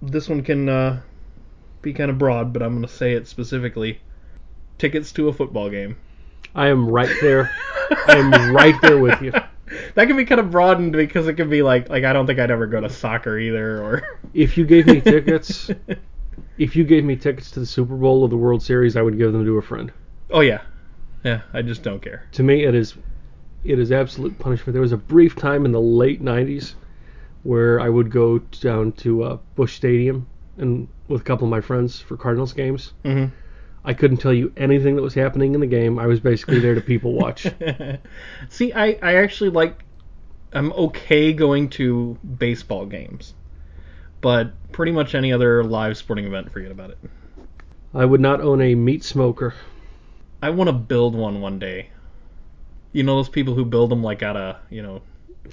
this 0.03 0.29
one 0.29 0.43
can 0.43 0.69
uh, 0.69 1.01
be 1.83 1.93
kind 1.93 2.11
of 2.11 2.19
broad, 2.19 2.53
but 2.53 2.63
I'm 2.63 2.73
going 2.73 2.83
to 2.83 2.89
say 2.93 3.13
it 3.15 3.27
specifically. 3.29 4.01
Tickets 4.79 5.13
to 5.13 5.29
a 5.29 5.33
football 5.33 5.71
game. 5.71 5.97
I 6.55 6.69
am 6.69 6.89
right 6.89 7.15
there. 7.21 7.51
I 8.07 8.17
am 8.17 8.55
right 8.55 8.75
there 8.83 8.99
with 8.99 9.21
you. 9.23 9.33
That 9.97 10.07
can 10.07 10.17
be 10.17 10.25
kind 10.25 10.41
of 10.41 10.51
broadened 10.51 10.93
because 10.93 11.29
it 11.29 11.35
can 11.35 11.51
be 11.51 11.61
like 11.61 11.91
like 11.91 12.03
I 12.03 12.15
don't 12.15 12.27
think 12.27 12.39
I'd 12.39 12.51
ever 12.51 12.67
go 12.67 12.81
to 12.81 12.89
soccer 12.89 13.39
either 13.39 13.83
or 13.83 14.19
If 14.33 14.57
you 14.57 14.65
gave 14.65 14.87
me 14.87 15.03
tickets, 15.03 15.71
if 16.57 16.75
you 16.75 16.85
gave 16.85 17.05
me 17.05 17.17
tickets 17.17 17.51
to 17.51 17.61
the 17.61 17.67
Super 17.67 17.95
Bowl 17.95 18.23
or 18.23 18.31
the 18.31 18.37
World 18.37 18.63
Series, 18.63 18.97
I 18.97 19.03
would 19.03 19.19
give 19.19 19.31
them 19.33 19.45
to 19.45 19.59
a 19.59 19.63
friend. 19.63 19.93
Oh 20.31 20.41
yeah. 20.41 20.63
Yeah, 21.23 21.43
I 21.53 21.61
just 21.61 21.83
don't 21.83 22.01
care. 22.01 22.27
to 22.33 22.43
me 22.43 22.65
it 22.65 22.75
is 22.75 22.95
it 23.63 23.79
is 23.79 23.93
absolute 23.93 24.39
punishment. 24.39 24.73
There 24.73 24.81
was 24.81 24.93
a 24.93 24.97
brief 24.97 25.37
time 25.37 25.67
in 25.67 25.73
the 25.73 25.81
late 25.83 26.23
'90s 26.23 26.73
where 27.49 27.81
I 27.81 27.89
would 27.89 28.11
go 28.11 28.41
down 28.61 28.93
to 29.05 29.23
uh, 29.23 29.39
Busch 29.55 29.75
Stadium 29.75 30.29
and 30.59 30.87
with 31.09 31.23
a 31.23 31.25
couple 31.25 31.47
of 31.47 31.51
my 31.51 31.63
friends 31.63 31.99
for 31.99 32.15
Cardinals 32.15 32.53
games. 32.53 32.93
hmm 33.03 33.25
I 33.87 33.95
couldn't 33.95 34.19
tell 34.19 34.35
you 34.35 34.53
anything 34.59 34.97
that 34.97 35.03
was 35.03 35.15
happening 35.15 35.55
in 35.55 35.61
the 35.61 35.67
game. 35.67 35.99
I 35.99 36.07
was 36.07 36.21
basically 36.21 36.59
there 36.59 36.75
to 36.75 36.83
people 36.83 37.15
watch. 37.15 37.47
See, 38.51 38.75
I, 38.75 38.99
I 39.03 39.15
actually 39.15 39.49
like 39.49 39.83
I'm 40.53 40.73
okay 40.73 41.33
going 41.33 41.71
to 41.71 42.19
baseball 42.37 42.85
games. 42.85 43.33
But 44.21 44.53
pretty 44.73 44.93
much 44.93 45.15
any 45.15 45.33
other 45.33 45.65
live 45.65 45.97
sporting 45.97 46.27
event, 46.27 46.53
forget 46.53 46.71
about 46.71 46.91
it. 46.91 46.99
I 47.95 48.05
would 48.05 48.21
not 48.21 48.43
own 48.43 48.61
a 48.61 48.75
meat 48.75 49.05
smoker. 49.05 49.55
I 50.43 50.51
want 50.51 50.69
to 50.69 50.75
build 50.75 51.15
one 51.15 51.41
one 51.41 51.59
day. 51.59 51.89
You 52.93 53.05
know 53.05 53.17
those 53.17 53.31
people 53.31 53.55
who 53.55 53.65
build 53.65 53.91
them 53.91 54.03
like 54.03 54.23
out 54.23 54.37
of, 54.37 54.57
you 54.69 54.83
know, 54.83 55.01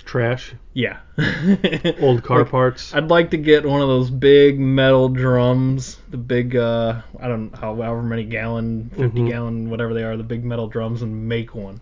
Trash, 0.03 0.53
yeah. 0.73 0.99
old 1.99 2.23
car 2.23 2.39
Like, 2.39 2.49
parts. 2.49 2.93
I'd 2.93 3.09
like 3.09 3.31
to 3.31 3.37
get 3.37 3.65
one 3.65 3.81
of 3.81 3.87
those 3.87 4.09
big 4.09 4.59
metal 4.59 5.09
drums, 5.09 5.97
the 6.09 6.17
big 6.17 6.55
uh 6.55 7.01
I 7.19 7.27
don't 7.27 7.51
know 7.51 7.57
how 7.57 7.75
however 7.75 8.01
many 8.01 8.23
gallon, 8.25 8.89
50 8.89 9.21
Mhm. 9.21 9.27
gallon, 9.27 9.69
whatever 9.69 9.93
they 9.93 10.03
are, 10.03 10.17
the 10.17 10.23
big 10.23 10.43
metal 10.43 10.67
drums 10.67 11.01
and 11.01 11.27
make 11.27 11.55
one 11.55 11.81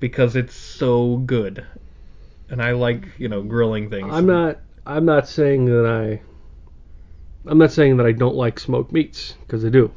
because 0.00 0.36
it's 0.36 0.54
so 0.54 1.16
good. 1.18 1.64
And 2.50 2.62
I 2.62 2.72
like, 2.72 3.06
you 3.18 3.28
know, 3.28 3.42
grilling 3.42 3.88
things. 3.90 4.12
I'm 4.12 4.26
not. 4.26 4.60
I'm 4.86 5.04
not 5.06 5.28
saying 5.28 5.64
that 5.66 5.86
I. 5.86 6.20
I'm 7.46 7.58
not 7.58 7.72
saying 7.72 7.96
that 7.98 8.06
I 8.06 8.12
don't 8.12 8.34
like 8.36 8.58
smoked 8.58 8.92
meats 8.92 9.34
because 9.40 9.64
I 9.64 9.68
do. 9.70 9.90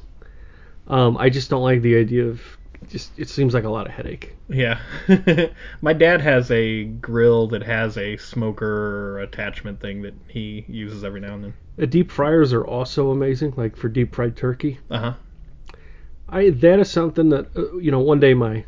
Um, 0.88 1.18
I 1.18 1.30
just 1.30 1.50
don't 1.50 1.64
like 1.64 1.82
the 1.82 1.98
idea 1.98 2.26
of 2.26 2.42
just 2.90 3.18
it 3.18 3.30
seems 3.30 3.54
like 3.54 3.64
a 3.64 3.70
lot 3.70 3.88
of 3.88 3.94
headache. 3.94 4.36
Yeah. 4.50 4.80
My 5.82 5.94
dad 5.94 6.22
has 6.22 6.50
a 6.52 6.86
grill 6.86 7.48
that 7.48 7.64
has 7.64 7.98
a 7.98 8.18
smoker 8.18 9.20
attachment 9.20 9.80
thing 9.80 10.02
that 10.04 10.14
he 10.28 10.66
uses 10.68 11.04
every 11.04 11.20
now 11.20 11.34
and 11.34 11.44
then. 11.44 11.54
Uh, 11.82 11.86
deep 11.86 12.12
fryers 12.12 12.54
are 12.54 12.66
also 12.66 13.12
amazing, 13.12 13.54
like 13.58 13.76
for 13.76 13.90
deep 13.90 14.16
fried 14.16 14.36
turkey. 14.36 14.80
Uh 14.90 15.00
huh. 15.00 15.14
I 16.30 16.50
that 16.50 16.80
is 16.80 16.90
something 16.90 17.30
that 17.30 17.48
uh, 17.56 17.78
you 17.78 17.92
know 17.92 18.00
one 18.00 18.20
day 18.20 18.34
my 18.34 18.66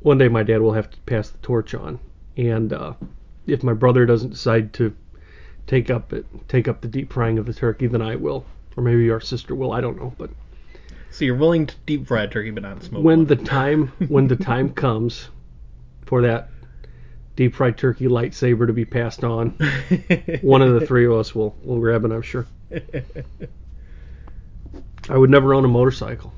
one 0.00 0.18
day 0.18 0.28
my 0.28 0.42
dad 0.42 0.62
will 0.62 0.72
have 0.72 0.90
to 0.90 0.98
pass 1.00 1.30
the 1.30 1.38
torch 1.38 1.74
on, 1.74 1.98
and 2.36 2.72
uh, 2.72 2.94
if 3.46 3.62
my 3.62 3.74
brother 3.74 4.06
doesn't 4.06 4.30
decide 4.30 4.72
to 4.74 4.94
take 5.66 5.90
up 5.90 6.12
it 6.12 6.26
take 6.48 6.68
up 6.68 6.80
the 6.80 6.88
deep 6.88 7.12
frying 7.12 7.38
of 7.38 7.46
the 7.46 7.52
turkey, 7.52 7.86
then 7.86 8.02
I 8.02 8.16
will, 8.16 8.44
or 8.76 8.82
maybe 8.82 9.10
our 9.10 9.20
sister 9.20 9.54
will. 9.54 9.72
I 9.72 9.80
don't 9.80 9.96
know, 9.98 10.14
but 10.18 10.30
So 11.10 11.24
you're 11.24 11.34
willing 11.36 11.66
to 11.66 11.74
deep 11.86 12.06
fry 12.06 12.22
a 12.22 12.28
turkey 12.28 12.50
but 12.50 12.62
not 12.62 12.82
smoke 12.82 13.04
when 13.04 13.20
one. 13.20 13.26
the 13.26 13.36
time 13.36 13.92
when 14.08 14.28
the 14.28 14.36
time 14.36 14.72
comes 14.74 15.28
for 16.06 16.22
that 16.22 16.48
deep 17.36 17.54
fried 17.54 17.76
turkey 17.78 18.06
lightsaber 18.06 18.66
to 18.66 18.72
be 18.72 18.84
passed 18.84 19.24
on, 19.24 19.50
one 20.42 20.62
of 20.62 20.78
the 20.78 20.86
three 20.86 21.06
of 21.06 21.12
us 21.12 21.34
will 21.34 21.56
will 21.62 21.78
grab 21.80 22.04
it. 22.04 22.12
I'm 22.12 22.22
sure. 22.22 22.46
I 25.08 25.16
would 25.16 25.30
never 25.30 25.54
own 25.54 25.64
a 25.64 25.68
motorcycle. 25.68 26.32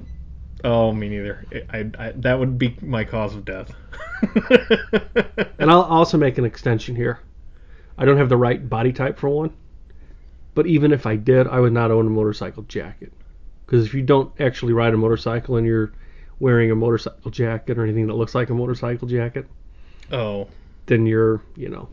oh, 0.64 0.92
me 0.92 1.08
neither. 1.08 1.44
I, 1.70 1.90
I, 1.98 2.12
that 2.16 2.38
would 2.38 2.58
be 2.58 2.76
my 2.80 3.04
cause 3.04 3.34
of 3.34 3.44
death. 3.44 3.72
And 5.58 5.70
I'll 5.70 5.82
also 5.82 6.18
make 6.18 6.38
an 6.38 6.44
extension 6.44 6.96
here. 6.96 7.20
I 7.96 8.04
don't 8.04 8.16
have 8.16 8.28
the 8.28 8.36
right 8.36 8.68
body 8.68 8.92
type 8.92 9.18
for 9.18 9.28
one, 9.28 9.52
but 10.54 10.66
even 10.66 10.92
if 10.92 11.06
I 11.06 11.14
did, 11.14 11.46
I 11.46 11.60
would 11.60 11.72
not 11.72 11.92
own 11.92 12.06
a 12.06 12.10
motorcycle 12.10 12.64
jacket. 12.64 13.12
Because 13.72 13.86
if 13.86 13.94
you 13.94 14.02
don't 14.02 14.30
actually 14.38 14.74
ride 14.74 14.92
a 14.92 14.98
motorcycle 14.98 15.56
and 15.56 15.66
you're 15.66 15.92
wearing 16.40 16.70
a 16.70 16.74
motorcycle 16.74 17.30
jacket 17.30 17.78
or 17.78 17.84
anything 17.84 18.06
that 18.06 18.12
looks 18.12 18.34
like 18.34 18.50
a 18.50 18.54
motorcycle 18.54 19.08
jacket, 19.08 19.46
oh, 20.10 20.46
then 20.84 21.06
you're, 21.06 21.40
you 21.56 21.70
know, 21.70 21.88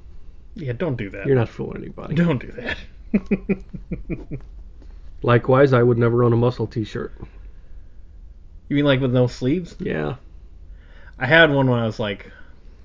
yeah, 0.56 0.74
don't 0.74 0.98
do 0.98 1.10
that. 1.12 1.26
you're 1.26 1.38
not 1.38 1.48
fooling 1.48 1.78
anybody. 1.78 2.16
Don't 2.16 2.42
do 2.42 2.52
that. 2.52 4.40
Likewise, 5.24 5.72
I 5.72 5.82
would 5.82 5.98
never 5.98 6.26
own 6.26 6.34
a 6.34 6.36
muscle 6.36 6.68
t-shirt. 6.68 7.14
you 8.68 8.76
mean 8.76 8.84
like 8.84 9.00
with 9.00 9.14
no 9.14 9.28
sleeves? 9.28 9.78
Yeah. 9.80 10.16
I 11.18 11.28
had 11.28 11.50
one 11.50 11.70
when 11.70 11.80
I 11.80 11.86
was 11.86 11.98
like 11.98 12.30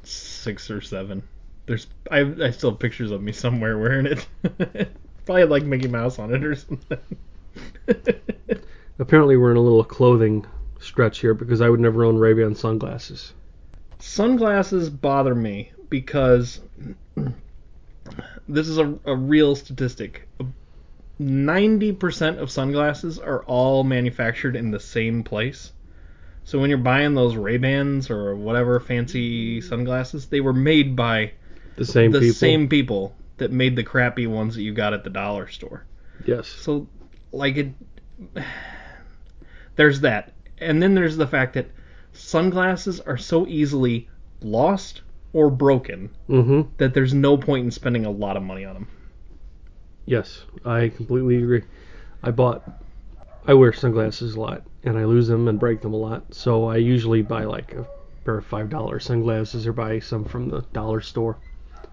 six 0.04 0.70
or 0.70 0.80
seven. 0.80 1.24
There's 1.66 1.88
I 2.12 2.20
I 2.20 2.52
still 2.52 2.70
have 2.70 2.78
pictures 2.78 3.10
of 3.10 3.20
me 3.20 3.32
somewhere 3.32 3.76
wearing 3.76 4.06
it. 4.06 4.24
Probably 5.24 5.40
had 5.40 5.50
like 5.50 5.64
Mickey 5.64 5.88
Mouse 5.88 6.20
on 6.20 6.32
it 6.32 6.44
or 6.44 6.54
something. 6.54 6.98
Apparently, 8.98 9.36
we're 9.36 9.50
in 9.50 9.56
a 9.56 9.62
little 9.62 9.84
clothing 9.84 10.46
stretch 10.80 11.18
here 11.18 11.34
because 11.34 11.60
I 11.60 11.68
would 11.68 11.80
never 11.80 12.04
own 12.04 12.16
Ray-Ban 12.16 12.54
sunglasses. 12.54 13.32
Sunglasses 13.98 14.90
bother 14.90 15.34
me 15.34 15.72
because 15.88 16.60
this 18.48 18.68
is 18.68 18.78
a, 18.78 18.98
a 19.04 19.16
real 19.16 19.56
statistic. 19.56 20.28
90% 21.20 22.38
of 22.38 22.50
sunglasses 22.50 23.18
are 23.18 23.42
all 23.44 23.84
manufactured 23.84 24.56
in 24.56 24.70
the 24.70 24.80
same 24.80 25.22
place. 25.22 25.72
So 26.44 26.60
when 26.60 26.68
you're 26.68 26.78
buying 26.78 27.14
those 27.14 27.36
Ray-Bans 27.36 28.10
or 28.10 28.36
whatever 28.36 28.78
fancy 28.78 29.60
sunglasses, 29.60 30.26
they 30.26 30.40
were 30.40 30.52
made 30.52 30.94
by 30.94 31.32
The 31.76 31.84
same 31.84 32.12
the 32.12 32.20
people. 32.20 32.34
same 32.34 32.68
people 32.68 33.16
that 33.38 33.50
made 33.50 33.76
the 33.76 33.82
crappy 33.82 34.26
ones 34.26 34.54
that 34.54 34.62
you 34.62 34.74
got 34.74 34.92
at 34.92 35.04
the 35.04 35.10
dollar 35.10 35.48
store. 35.48 35.84
Yes. 36.26 36.46
So, 36.48 36.86
like 37.32 37.56
it, 37.56 37.68
there's 39.76 40.00
that, 40.00 40.32
and 40.58 40.82
then 40.82 40.94
there's 40.94 41.16
the 41.16 41.26
fact 41.26 41.54
that 41.54 41.70
sunglasses 42.12 43.00
are 43.00 43.16
so 43.16 43.46
easily 43.46 44.08
lost 44.42 45.02
or 45.32 45.50
broken 45.50 46.10
Mm-hmm. 46.28 46.62
that 46.78 46.94
there's 46.94 47.12
no 47.14 47.36
point 47.36 47.64
in 47.64 47.70
spending 47.70 48.06
a 48.06 48.10
lot 48.10 48.36
of 48.36 48.42
money 48.42 48.64
on 48.64 48.74
them. 48.74 48.88
Yes, 50.06 50.44
I 50.64 50.88
completely 50.90 51.36
agree. 51.42 51.62
I 52.22 52.30
bought, 52.30 52.62
I 53.46 53.54
wear 53.54 53.72
sunglasses 53.72 54.34
a 54.34 54.40
lot, 54.40 54.62
and 54.84 54.98
I 54.98 55.04
lose 55.04 55.28
them 55.28 55.48
and 55.48 55.58
break 55.58 55.80
them 55.82 55.94
a 55.94 55.98
lot. 55.98 56.34
So 56.34 56.66
I 56.66 56.76
usually 56.76 57.22
buy 57.22 57.44
like 57.44 57.74
a 57.74 57.86
pair 58.24 58.38
of 58.38 58.46
five 58.46 58.70
dollar 58.70 59.00
sunglasses 59.00 59.66
or 59.66 59.72
buy 59.72 59.98
some 59.98 60.24
from 60.24 60.48
the 60.48 60.62
dollar 60.72 61.00
store, 61.00 61.36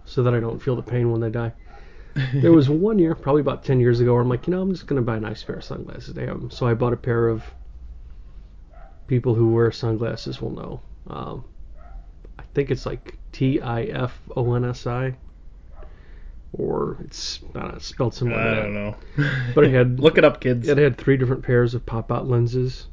so 0.05 0.23
that 0.23 0.33
I 0.33 0.39
don't 0.39 0.61
feel 0.61 0.75
the 0.75 0.81
pain 0.81 1.11
when 1.11 1.21
they 1.21 1.29
die. 1.29 1.53
There 2.33 2.51
was 2.51 2.69
one 2.69 2.99
year, 2.99 3.15
probably 3.15 3.41
about 3.41 3.63
ten 3.63 3.79
years 3.79 4.01
ago, 4.01 4.13
where 4.13 4.21
I'm 4.21 4.29
like, 4.29 4.45
you 4.45 4.51
know, 4.51 4.61
I'm 4.61 4.71
just 4.73 4.85
gonna 4.87 5.01
buy 5.01 5.17
a 5.17 5.19
nice 5.21 5.43
pair 5.43 5.55
of 5.55 5.63
sunglasses. 5.63 6.13
Them, 6.13 6.49
so 6.51 6.67
I 6.67 6.73
bought 6.73 6.93
a 6.93 6.97
pair 6.97 7.29
of. 7.29 7.43
People 9.07 9.35
who 9.35 9.51
wear 9.51 9.71
sunglasses 9.71 10.41
will 10.41 10.51
know. 10.51 10.81
Um, 11.07 11.43
I 12.39 12.43
think 12.53 12.71
it's 12.71 12.85
like 12.85 13.17
T 13.31 13.59
I 13.59 13.83
F 13.83 14.17
O 14.35 14.53
N 14.53 14.65
S 14.65 14.87
I, 14.87 15.15
or 16.53 16.97
it's 17.03 17.39
I 17.55 17.59
don't 17.59 17.69
know, 17.69 17.75
it's 17.75 17.87
spelled 17.87 18.13
something 18.13 18.37
I 18.37 18.55
don't 18.55 18.73
know. 18.73 18.95
But 19.53 19.65
it 19.65 19.73
had 19.73 19.99
look 19.99 20.17
it 20.17 20.23
up, 20.25 20.39
kids. 20.41 20.67
it 20.67 20.77
had 20.77 20.97
three 20.97 21.17
different 21.17 21.43
pairs 21.43 21.73
of 21.73 21.85
pop 21.85 22.11
out 22.11 22.27
lenses, 22.27 22.87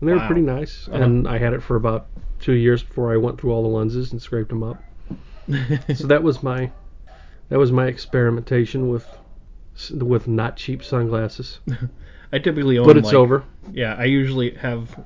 and 0.00 0.08
they 0.08 0.12
were 0.14 0.26
pretty 0.26 0.42
nice. 0.42 0.88
Uh-huh. 0.88 1.02
And 1.02 1.28
I 1.28 1.38
had 1.38 1.52
it 1.52 1.62
for 1.62 1.76
about 1.76 2.06
two 2.40 2.52
years 2.54 2.82
before 2.82 3.12
I 3.12 3.16
went 3.16 3.40
through 3.40 3.52
all 3.52 3.62
the 3.62 3.68
lenses 3.68 4.12
and 4.12 4.20
scraped 4.20 4.50
them 4.50 4.62
up. 4.62 4.82
So 5.94 6.08
that 6.08 6.24
was 6.24 6.42
my 6.42 6.72
that 7.50 7.58
was 7.58 7.70
my 7.70 7.86
experimentation 7.86 8.88
with 8.88 9.06
with 9.92 10.26
not 10.26 10.56
cheap 10.56 10.82
sunglasses. 10.82 11.60
I 12.32 12.38
typically 12.40 12.78
own. 12.78 12.86
But 12.86 12.96
it's 12.96 13.06
like- 13.06 13.14
over. 13.14 13.44
Yeah, 13.72 13.94
I 13.94 14.04
usually 14.04 14.52
have 14.54 14.98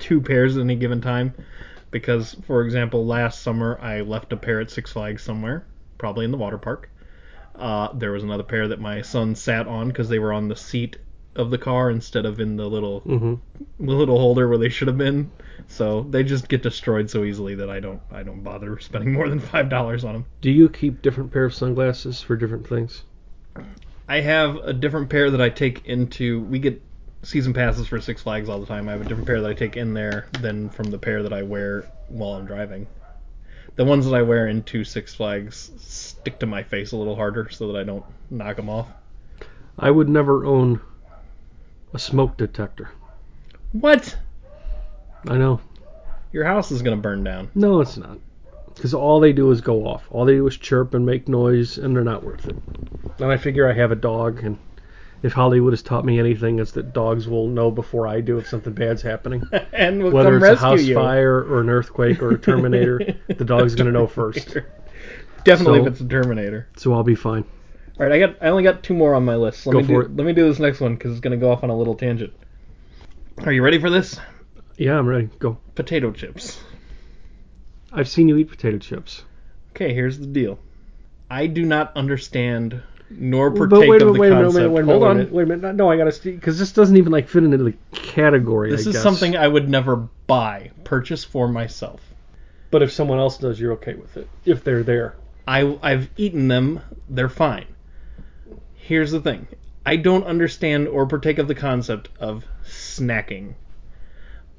two 0.00 0.20
pairs 0.20 0.56
at 0.56 0.62
any 0.62 0.76
given 0.76 1.00
time 1.00 1.34
because, 1.90 2.34
for 2.46 2.62
example, 2.62 3.06
last 3.06 3.42
summer 3.42 3.78
I 3.80 4.00
left 4.00 4.32
a 4.32 4.36
pair 4.36 4.60
at 4.60 4.70
Six 4.70 4.92
Flags 4.92 5.22
somewhere, 5.22 5.64
probably 5.98 6.24
in 6.24 6.30
the 6.30 6.36
water 6.38 6.58
park. 6.58 6.88
Uh, 7.54 7.92
there 7.92 8.12
was 8.12 8.22
another 8.22 8.42
pair 8.42 8.68
that 8.68 8.80
my 8.80 9.02
son 9.02 9.34
sat 9.34 9.66
on 9.66 9.88
because 9.88 10.08
they 10.08 10.18
were 10.18 10.32
on 10.32 10.48
the 10.48 10.56
seat 10.56 10.96
of 11.36 11.50
the 11.50 11.58
car 11.58 11.90
instead 11.90 12.26
of 12.26 12.40
in 12.40 12.56
the 12.56 12.66
little 12.66 13.00
hmm 13.00 13.34
little 13.78 14.18
holder 14.18 14.48
where 14.48 14.58
they 14.58 14.68
should 14.68 14.88
have 14.88 14.98
been. 14.98 15.30
So 15.68 16.02
they 16.10 16.22
just 16.22 16.48
get 16.48 16.62
destroyed 16.62 17.10
so 17.10 17.24
easily 17.24 17.54
that 17.56 17.70
I 17.70 17.80
don't 17.80 18.00
I 18.10 18.22
don't 18.22 18.42
bother 18.42 18.78
spending 18.78 19.12
more 19.18 19.28
than 19.28 19.40
five 19.40 19.68
dollars 19.68 20.04
on 20.04 20.14
them. 20.14 20.26
Do 20.40 20.50
you 20.50 20.68
keep 20.68 21.02
different 21.02 21.32
pair 21.32 21.44
of 21.44 21.54
sunglasses 21.54 22.22
for 22.22 22.36
different 22.36 22.66
things? 22.66 23.02
I 24.08 24.20
have 24.20 24.56
a 24.56 24.72
different 24.72 25.10
pair 25.10 25.30
that 25.30 25.40
I 25.40 25.50
take 25.50 25.86
into. 25.86 26.40
We 26.42 26.58
get 26.58 26.80
season 27.22 27.52
passes 27.52 27.86
for 27.86 28.00
Six 28.00 28.22
Flags 28.22 28.48
all 28.48 28.60
the 28.60 28.66
time. 28.66 28.88
I 28.88 28.92
have 28.92 29.00
a 29.00 29.04
different 29.04 29.26
pair 29.26 29.40
that 29.40 29.50
I 29.50 29.54
take 29.54 29.76
in 29.76 29.94
there 29.94 30.26
than 30.40 30.70
from 30.70 30.90
the 30.90 30.98
pair 30.98 31.22
that 31.22 31.32
I 31.32 31.42
wear 31.42 31.90
while 32.08 32.32
I'm 32.32 32.46
driving. 32.46 32.86
The 33.76 33.84
ones 33.84 34.04
that 34.06 34.14
I 34.14 34.22
wear 34.22 34.46
into 34.46 34.84
Six 34.84 35.14
Flags 35.14 35.70
stick 35.78 36.38
to 36.40 36.46
my 36.46 36.62
face 36.62 36.92
a 36.92 36.96
little 36.96 37.16
harder 37.16 37.48
so 37.50 37.70
that 37.72 37.78
I 37.78 37.84
don't 37.84 38.04
knock 38.30 38.56
them 38.56 38.68
off. 38.68 38.88
I 39.78 39.90
would 39.90 40.08
never 40.08 40.44
own 40.44 40.80
a 41.94 41.98
smoke 41.98 42.36
detector. 42.36 42.90
What? 43.72 44.16
I 45.28 45.36
know. 45.36 45.60
Your 46.32 46.44
house 46.44 46.70
is 46.70 46.82
gonna 46.82 46.96
burn 46.96 47.24
down. 47.24 47.50
No, 47.54 47.80
it's 47.80 47.96
not. 47.96 48.18
Because 48.74 48.94
all 48.94 49.20
they 49.20 49.32
do 49.32 49.50
is 49.50 49.60
go 49.60 49.86
off. 49.86 50.06
All 50.10 50.24
they 50.24 50.34
do 50.34 50.46
is 50.46 50.56
chirp 50.56 50.94
and 50.94 51.04
make 51.04 51.28
noise, 51.28 51.76
and 51.76 51.94
they're 51.94 52.04
not 52.04 52.24
worth 52.24 52.48
it. 52.48 52.56
And 53.18 53.30
I 53.30 53.36
figure 53.36 53.68
I 53.68 53.74
have 53.74 53.92
a 53.92 53.96
dog, 53.96 54.42
and 54.42 54.58
if 55.22 55.32
Hollywood 55.32 55.72
has 55.72 55.82
taught 55.82 56.04
me 56.04 56.18
anything, 56.18 56.58
it's 56.58 56.72
that 56.72 56.92
dogs 56.92 57.28
will 57.28 57.46
know 57.48 57.70
before 57.70 58.06
I 58.06 58.20
do 58.20 58.38
if 58.38 58.48
something 58.48 58.72
bad's 58.72 59.02
happening. 59.02 59.42
and 59.72 60.02
we'll 60.02 60.12
Whether 60.12 60.38
come 60.40 60.50
it's 60.50 60.60
a 60.60 60.64
house 60.64 60.82
you. 60.82 60.94
fire 60.94 61.38
or 61.44 61.60
an 61.60 61.68
earthquake 61.68 62.22
or 62.22 62.30
a 62.32 62.38
Terminator, 62.38 63.00
the 63.28 63.44
dog's 63.44 63.74
gonna 63.74 63.92
know 63.92 64.06
first. 64.06 64.56
Definitely 65.44 65.80
So- 65.80 65.86
if 65.86 65.92
it's 65.92 66.00
a 66.00 66.08
Terminator. 66.08 66.68
So 66.76 66.92
I'll 66.92 67.02
be 67.02 67.14
fine. 67.14 67.44
All 67.98 68.06
right, 68.06 68.12
I 68.12 68.18
got 68.18 68.36
I 68.42 68.48
only 68.48 68.62
got 68.62 68.82
two 68.82 68.94
more 68.94 69.14
on 69.14 69.24
my 69.26 69.36
list. 69.36 69.66
Let 69.66 69.72
Go 69.74 69.80
me 69.80 69.86
for 69.86 70.02
do, 70.04 70.08
it. 70.10 70.16
Let 70.16 70.26
me 70.26 70.32
do 70.32 70.48
this 70.48 70.58
next 70.58 70.80
one 70.80 70.94
because 70.94 71.10
it's 71.12 71.20
gonna 71.20 71.36
go 71.36 71.50
off 71.52 71.62
on 71.62 71.68
a 71.70 71.76
little 71.76 71.94
tangent. 71.94 72.32
Are 73.44 73.52
you 73.52 73.62
ready 73.62 73.78
for 73.78 73.90
this? 73.90 74.18
Yeah, 74.78 74.98
I'm 74.98 75.06
ready. 75.06 75.28
Go. 75.38 75.58
Potato 75.74 76.10
chips. 76.10 76.62
I've 77.92 78.08
seen 78.08 78.28
you 78.28 78.36
eat 78.38 78.48
potato 78.48 78.78
chips. 78.78 79.24
Okay, 79.72 79.92
here's 79.92 80.18
the 80.18 80.26
deal. 80.26 80.58
I 81.30 81.46
do 81.46 81.64
not 81.66 81.94
understand 81.96 82.82
nor 83.10 83.50
partake 83.50 83.90
wait, 83.90 84.02
of 84.02 84.14
the 84.14 84.20
wait 84.20 84.30
concept. 84.30 84.54
wait 84.54 84.64
a 84.64 84.68
minute, 84.68 84.70
wait 84.70 84.82
a 84.82 84.86
Hold 84.86 85.02
on. 85.02 85.08
wait 85.08 85.10
a 85.10 85.14
minute, 85.14 85.32
wait 85.32 85.42
a 85.42 85.46
minute. 85.46 85.74
No, 85.74 85.90
I 85.90 85.96
gotta 85.96 86.18
because 86.22 86.58
this 86.58 86.72
doesn't 86.72 86.96
even 86.96 87.12
like 87.12 87.28
fit 87.28 87.44
into 87.44 87.58
the 87.58 87.74
category. 87.92 88.70
This 88.70 88.86
I 88.86 88.90
is 88.90 88.96
guess. 88.96 89.02
something 89.02 89.36
I 89.36 89.48
would 89.48 89.68
never 89.68 89.96
buy, 90.26 90.70
purchase 90.84 91.24
for 91.24 91.48
myself. 91.48 92.00
But 92.70 92.82
if 92.82 92.92
someone 92.92 93.18
else 93.18 93.36
does, 93.38 93.58
you're 93.58 93.72
okay 93.72 93.94
with 93.94 94.16
it 94.16 94.28
if 94.44 94.62
they're 94.62 94.84
there. 94.84 95.16
I 95.46 95.78
I've 95.82 96.08
eaten 96.16 96.48
them. 96.48 96.80
They're 97.08 97.28
fine. 97.28 97.66
Here's 98.74 99.10
the 99.10 99.20
thing. 99.20 99.48
I 99.84 99.96
don't 99.96 100.24
understand 100.24 100.88
or 100.88 101.06
partake 101.06 101.38
of 101.38 101.48
the 101.48 101.54
concept 101.54 102.08
of 102.20 102.44
snacking. 102.64 103.54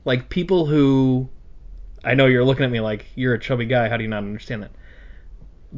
Like 0.03 0.29
people 0.29 0.65
who 0.65 1.29
I 2.03 2.15
know 2.15 2.25
you're 2.25 2.43
looking 2.43 2.65
at 2.65 2.71
me 2.71 2.79
like 2.79 3.05
you're 3.15 3.33
a 3.33 3.39
chubby 3.39 3.65
guy. 3.65 3.87
How 3.87 3.97
do 3.97 4.03
you 4.03 4.09
not 4.09 4.23
understand 4.23 4.63
that? 4.63 4.71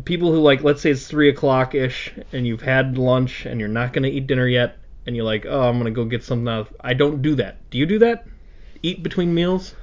People 0.06 0.32
who 0.32 0.40
like, 0.40 0.64
let's 0.64 0.82
say 0.82 0.92
it's 0.92 1.08
three 1.08 1.30
o'clock 1.30 1.76
ish, 1.76 2.14
and 2.32 2.48
you've 2.48 2.62
had 2.62 2.98
lunch 2.98 3.46
and 3.46 3.60
you're 3.60 3.70
not 3.70 3.94
gonna 3.94 4.08
eat 4.08 4.28
dinner 4.28 4.48
yet, 4.48 4.78
and 5.06 5.16
you're 5.16 5.26
like, 5.26 5.46
oh, 5.46 5.70
I'm 5.70 5.78
gonna 5.78 5.92
go 5.92 6.06
get 6.06 6.24
something. 6.24 6.48
Out. 6.48 6.74
I 6.82 6.94
don't 6.94 7.22
do 7.22 7.36
that. 7.36 7.70
Do 7.70 7.78
you 7.78 7.86
do 7.86 8.00
that? 8.00 8.26
Eat 8.82 9.04
between 9.04 9.34
meals? 9.34 9.76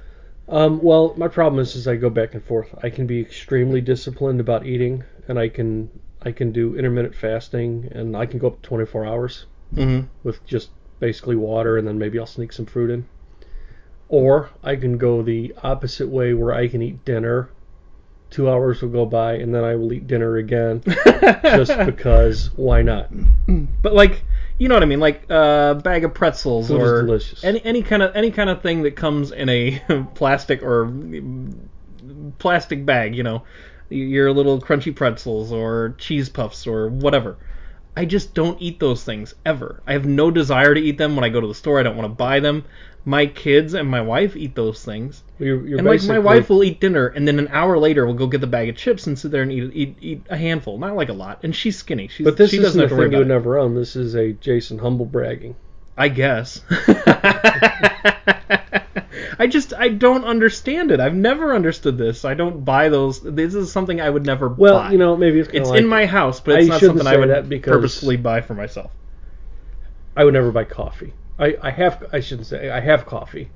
Um, 0.49 0.83
well, 0.83 1.15
my 1.17 1.29
problem 1.29 1.61
is, 1.61 1.77
is 1.77 1.87
I 1.87 1.95
go 1.95 2.11
back 2.11 2.35
and 2.35 2.43
forth. 2.43 2.75
I 2.83 2.91
can 2.91 3.07
be 3.07 3.21
extremely 3.21 3.81
disciplined 3.81 4.41
about 4.41 4.67
eating, 4.67 5.05
and 5.29 5.39
I 5.39 5.49
can 5.49 5.91
I 6.23 6.33
can 6.33 6.53
do 6.53 6.77
intermittent 6.77 7.15
fasting, 7.15 7.89
and 7.93 8.17
I 8.17 8.27
can 8.27 8.39
go 8.39 8.49
up 8.49 8.63
to 8.63 8.69
24 8.69 9.07
hours 9.07 9.47
Mm-hmm. 9.75 10.07
with 10.25 10.45
just 10.45 10.71
basically 10.99 11.37
water, 11.37 11.79
and 11.79 11.87
then 11.87 11.99
maybe 11.99 12.19
I'll 12.19 12.27
sneak 12.27 12.53
some 12.53 12.67
fruit 12.67 12.91
in. 12.91 13.07
Or 14.09 14.51
I 14.65 14.75
can 14.75 14.99
go 14.99 15.23
the 15.23 15.55
opposite 15.63 16.09
way, 16.09 16.35
where 16.35 16.53
I 16.53 16.67
can 16.67 16.83
eat 16.83 17.05
dinner. 17.05 17.51
Two 18.31 18.49
hours 18.49 18.81
will 18.81 18.91
go 18.91 19.07
by, 19.07 19.35
and 19.35 19.53
then 19.55 19.65
I 19.65 19.75
will 19.75 19.93
eat 19.93 20.07
dinner 20.07 20.37
again, 20.37 20.83
just 21.43 21.77
because. 21.85 22.51
Why 22.57 22.83
not? 22.83 23.13
Mm. 23.13 23.67
But 23.83 23.93
like, 23.93 24.23
you 24.59 24.69
know 24.69 24.75
what 24.75 24.85
I 24.85 24.87
mean? 24.87 25.01
Like 25.01 25.29
a 25.29 25.81
bag 25.83 26.05
of 26.05 26.15
pretzels 26.15 26.69
Food 26.69 26.81
or 26.81 27.21
any 27.43 27.65
any 27.65 27.83
kind 27.83 28.03
of 28.03 28.15
any 28.15 28.31
kind 28.31 28.49
of 28.49 28.63
thing 28.63 28.83
that 28.83 28.95
comes 28.95 29.33
in 29.33 29.49
a 29.49 29.81
plastic 30.15 30.63
or 30.63 30.93
plastic 32.39 32.87
bag. 32.87 33.17
You 33.17 33.25
know, 33.25 33.43
your 33.89 34.33
little 34.33 34.61
crunchy 34.61 34.95
pretzels 34.95 35.51
or 35.51 35.95
cheese 35.99 36.29
puffs 36.29 36.67
or 36.67 36.89
whatever. 36.89 37.37
I 37.97 38.05
just 38.05 38.35
don't 38.35 38.61
eat 38.61 38.79
those 38.79 39.05
things 39.05 39.35
ever. 39.45 39.83
I 39.87 39.93
have 39.93 40.07
no 40.07 40.31
desire 40.31 40.75
to 40.75 40.81
eat 40.81 40.99
them 40.99 41.17
when 41.17 41.25
I 41.25 41.29
go 41.29 41.41
to 41.41 41.47
the 41.47 41.55
store. 41.55 41.79
I 41.81 41.83
don't 41.83 41.97
want 41.97 42.07
to 42.07 42.15
buy 42.15 42.41
them. 42.41 42.65
My 43.05 43.27
kids 43.27 43.75
and 43.75 43.89
my 43.89 44.01
wife 44.01 44.37
eat 44.37 44.55
those 44.55 44.85
things. 44.85 45.23
You're, 45.39 45.67
you're 45.67 45.79
and 45.79 45.87
like 45.87 46.05
my 46.05 46.19
wife 46.19 46.51
will 46.51 46.63
eat 46.63 46.81
dinner, 46.81 47.07
and 47.07 47.27
then 47.27 47.39
an 47.39 47.49
hour 47.49 47.79
later 47.79 48.05
we'll 48.05 48.15
go 48.15 48.27
get 48.27 48.43
the 48.43 48.47
bag 48.47 48.69
of 48.69 48.77
chips 48.77 49.07
and 49.07 49.19
sit 49.19 49.31
there 49.31 49.43
and 49.43 49.51
eat 49.51 49.71
eat, 49.75 49.97
eat 50.01 50.23
a 50.29 50.37
handful, 50.37 50.79
not 50.79 50.97
like 50.97 51.09
a 51.09 51.15
lot. 51.15 51.41
And 51.43 51.57
she's 51.57 51.79
skinny. 51.79 52.09
She's, 52.09 52.25
But 52.25 52.37
this 52.37 52.51
she 52.51 52.59
isn't 52.59 52.65
doesn't 52.65 52.79
the 52.79 52.83
have 52.85 52.91
to 52.91 52.97
worry 52.97 53.07
thing 53.07 53.13
you 53.13 53.19
would 53.19 53.29
never 53.29 53.59
own. 53.59 53.75
This 53.75 53.97
is 53.97 54.15
a 54.15 54.33
Jason 54.33 54.79
humble 54.79 55.07
bragging. 55.07 55.57
I 55.97 56.09
guess. 56.09 56.61
I 59.91 59.95
don't 59.95 60.25
understand 60.25 60.91
it. 60.93 61.01
I've 61.01 61.15
never 61.15 61.55
understood 61.55 61.99
this. 61.99 62.25
I 62.25 62.35
don't 62.35 62.65
buy 62.65 62.89
those. 62.89 63.21
This 63.21 63.55
is 63.55 63.73
something 63.73 64.01
I 64.01 64.09
would 64.09 64.25
never 64.25 64.49
Well, 64.49 64.75
buy. 64.75 64.83
Well, 64.85 64.93
you 64.93 64.99
know, 64.99 65.17
maybe 65.17 65.41
it's 65.41 65.51
it's 65.53 65.69
like 65.69 65.81
in 65.81 65.87
my 65.87 66.07
house, 66.07 66.41
but 66.41 66.61
it's 66.61 66.69
not 66.69 66.81
shouldn't 66.81 67.01
something 67.03 67.13
I 67.13 67.17
would 67.17 67.63
purposefully 67.63 68.17
buy 68.17 68.41
for 68.41 68.55
myself. 68.55 68.93
I 70.17 70.25
would 70.25 70.35
never 70.35 70.53
buy 70.53 70.65
coffee. 70.65 71.13
I, 71.39 71.57
I 71.63 71.71
have 71.71 72.07
I 72.13 72.21
shouldn't 72.21 72.47
say 72.47 72.71
I 72.71 72.81
have 72.81 73.07
coffee, 73.07 73.51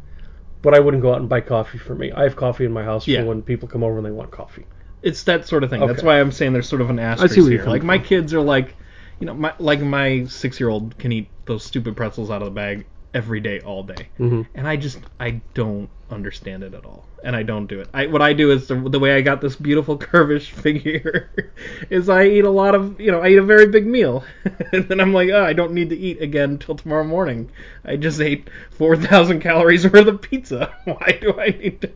but 0.63 0.75
I 0.75 0.81
wouldn't 0.81 1.03
go 1.03 1.13
out 1.13 1.21
and 1.21 1.29
buy 1.29 1.41
coffee 1.41 1.79
for 1.79 1.95
me. 1.95 2.11
I 2.13 2.23
have 2.25 2.37
coffee 2.37 2.65
in 2.65 2.73
my 2.73 2.83
house 2.83 3.07
Yeah. 3.07 3.21
for 3.21 3.29
when 3.29 3.43
people 3.43 3.69
come 3.69 3.85
over 3.85 3.99
and 3.99 4.07
they 4.07 4.11
want 4.11 4.31
coffee. 4.31 4.67
It's 5.03 5.23
that 5.25 5.47
sort 5.47 5.63
of 5.65 5.71
thing. 5.71 5.87
That's 5.87 6.03
why 6.03 6.19
I'm 6.21 6.33
saying 6.33 6.55
there's 6.55 6.69
sort 6.69 6.81
of 6.81 6.91
an 6.91 6.99
asterisk 6.99 7.35
here. 7.35 7.59
Like 7.59 7.83
coming 7.83 7.87
my 7.87 7.99
from. 7.99 8.07
kids 8.07 8.33
are 8.35 8.41
like, 8.41 8.75
you 9.21 9.27
know, 9.27 9.35
my 9.35 9.53
like 9.59 9.81
my 9.81 10.25
six 10.25 10.59
year 10.59 10.71
old 10.71 10.99
can 10.99 11.13
eat 11.13 11.29
those 11.45 11.63
stupid 11.63 11.97
pretzels 11.97 12.31
out 12.31 12.41
of 12.41 12.47
the 12.47 12.53
bag 12.53 12.87
every 13.13 13.41
day, 13.41 13.61
all 13.61 13.83
day, 13.85 14.09
hmm 14.17 14.43
and 14.55 14.67
I 14.67 14.77
just 14.77 14.99
I 15.21 15.43
don't 15.55 15.89
understand 16.15 16.63
it 16.63 16.73
at 16.75 16.85
all, 16.85 17.05
and 17.23 17.37
I 17.37 17.43
don't 17.43 17.67
do 17.67 17.81
it. 17.81 17.89
I 17.93 18.07
what 18.07 18.23
I 18.23 18.33
do 18.33 18.51
is 18.51 18.69
the, 18.69 18.75
the 18.75 18.99
way 18.99 19.15
I 19.15 19.21
got 19.21 19.41
this 19.41 19.57
beautiful 19.57 19.99
curvish 20.11 20.51
figure 20.51 21.31
is 21.91 22.09
I 22.09 22.25
eat 22.27 22.45
a 22.45 22.51
lot 22.51 22.75
of 22.75 23.01
you 23.01 23.11
know 23.11 23.21
I 23.21 23.29
eat 23.31 23.39
a 23.39 23.43
very 23.43 23.67
big 23.67 23.87
meal, 23.87 24.25
and 24.73 24.89
then 24.89 25.01
I'm 25.01 25.13
like 25.13 25.31
oh 25.31 25.45
I 25.45 25.53
don't 25.53 25.73
need 25.73 25.91
to 25.91 25.97
eat 25.97 26.23
again 26.23 26.51
until 26.51 26.77
tomorrow 26.77 27.05
morning. 27.05 27.51
I 27.85 27.97
just 27.97 28.21
ate 28.21 28.49
four 28.71 28.97
thousand 28.97 29.41
calories 29.41 29.85
worth 29.85 30.07
of 30.07 30.23
pizza. 30.23 30.75
Why 30.85 31.19
do 31.21 31.39
I 31.39 31.49
need 31.49 31.81
to? 31.83 31.93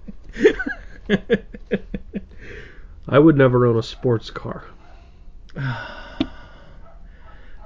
I 3.08 3.18
would 3.18 3.36
never 3.36 3.64
own 3.66 3.78
a 3.78 3.82
sports 3.82 4.30
car. 4.30 4.64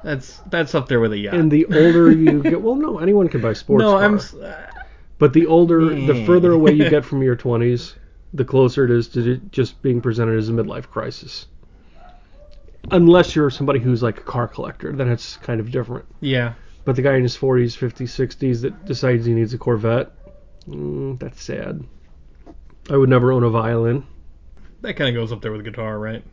That's 0.05 0.41
that's 0.47 0.75
up 0.75 0.89
there 0.89 0.99
with 0.99 1.13
a 1.13 1.19
yacht. 1.19 1.35
And 1.35 1.49
the 1.51 1.65
older 1.67 2.11
you 2.11 2.43
get, 2.43 2.61
well, 2.61 2.75
no, 2.75 2.99
anyone 2.99 3.29
can 3.29 3.41
buy 3.41 3.53
sports 3.53 3.83
no, 3.83 3.93
car. 3.93 4.03
I'm. 4.03 4.19
Uh, 4.19 4.82
But 5.23 5.35
the 5.35 5.47
older, 5.47 5.85
the 5.85 6.15
Eh. 6.23 6.27
further 6.27 6.51
away 6.51 6.73
you 6.73 6.91
get 6.91 7.05
from 7.11 7.23
your 7.23 7.37
20s, 7.37 7.95
the 8.35 8.45
closer 8.45 8.85
it 8.85 8.91
is 8.91 9.07
to 9.11 9.37
just 9.53 9.81
being 9.81 10.01
presented 10.01 10.37
as 10.37 10.49
a 10.49 10.53
midlife 10.53 10.91
crisis. 10.91 11.47
Unless 12.91 13.37
you're 13.37 13.49
somebody 13.49 13.79
who's 13.79 14.03
like 14.03 14.19
a 14.19 14.23
car 14.23 14.49
collector, 14.49 14.93
then 14.93 15.09
it's 15.09 15.37
kind 15.37 15.61
of 15.61 15.71
different. 15.71 16.07
Yeah, 16.19 16.55
But 16.85 16.97
the 16.97 17.03
guy 17.03 17.15
in 17.15 17.23
his 17.23 17.37
40s, 17.37 17.79
50s, 17.79 18.09
60s 18.09 18.63
that 18.63 18.85
decides 18.85 19.25
he 19.25 19.33
needs 19.33 19.55
a 19.55 19.59
Corvette, 19.59 20.11
mm, 20.69 21.17
that's 21.21 21.41
sad. 21.41 21.85
I 22.91 22.97
would 22.97 23.09
never 23.09 23.31
own 23.31 23.45
a 23.45 23.49
violin. 23.49 24.03
that 24.81 24.95
kind 24.95 25.09
of 25.09 25.15
goes 25.15 25.31
up 25.31 25.41
there 25.41 25.53
with 25.53 25.63
guitar, 25.63 26.01
right? 26.01 26.25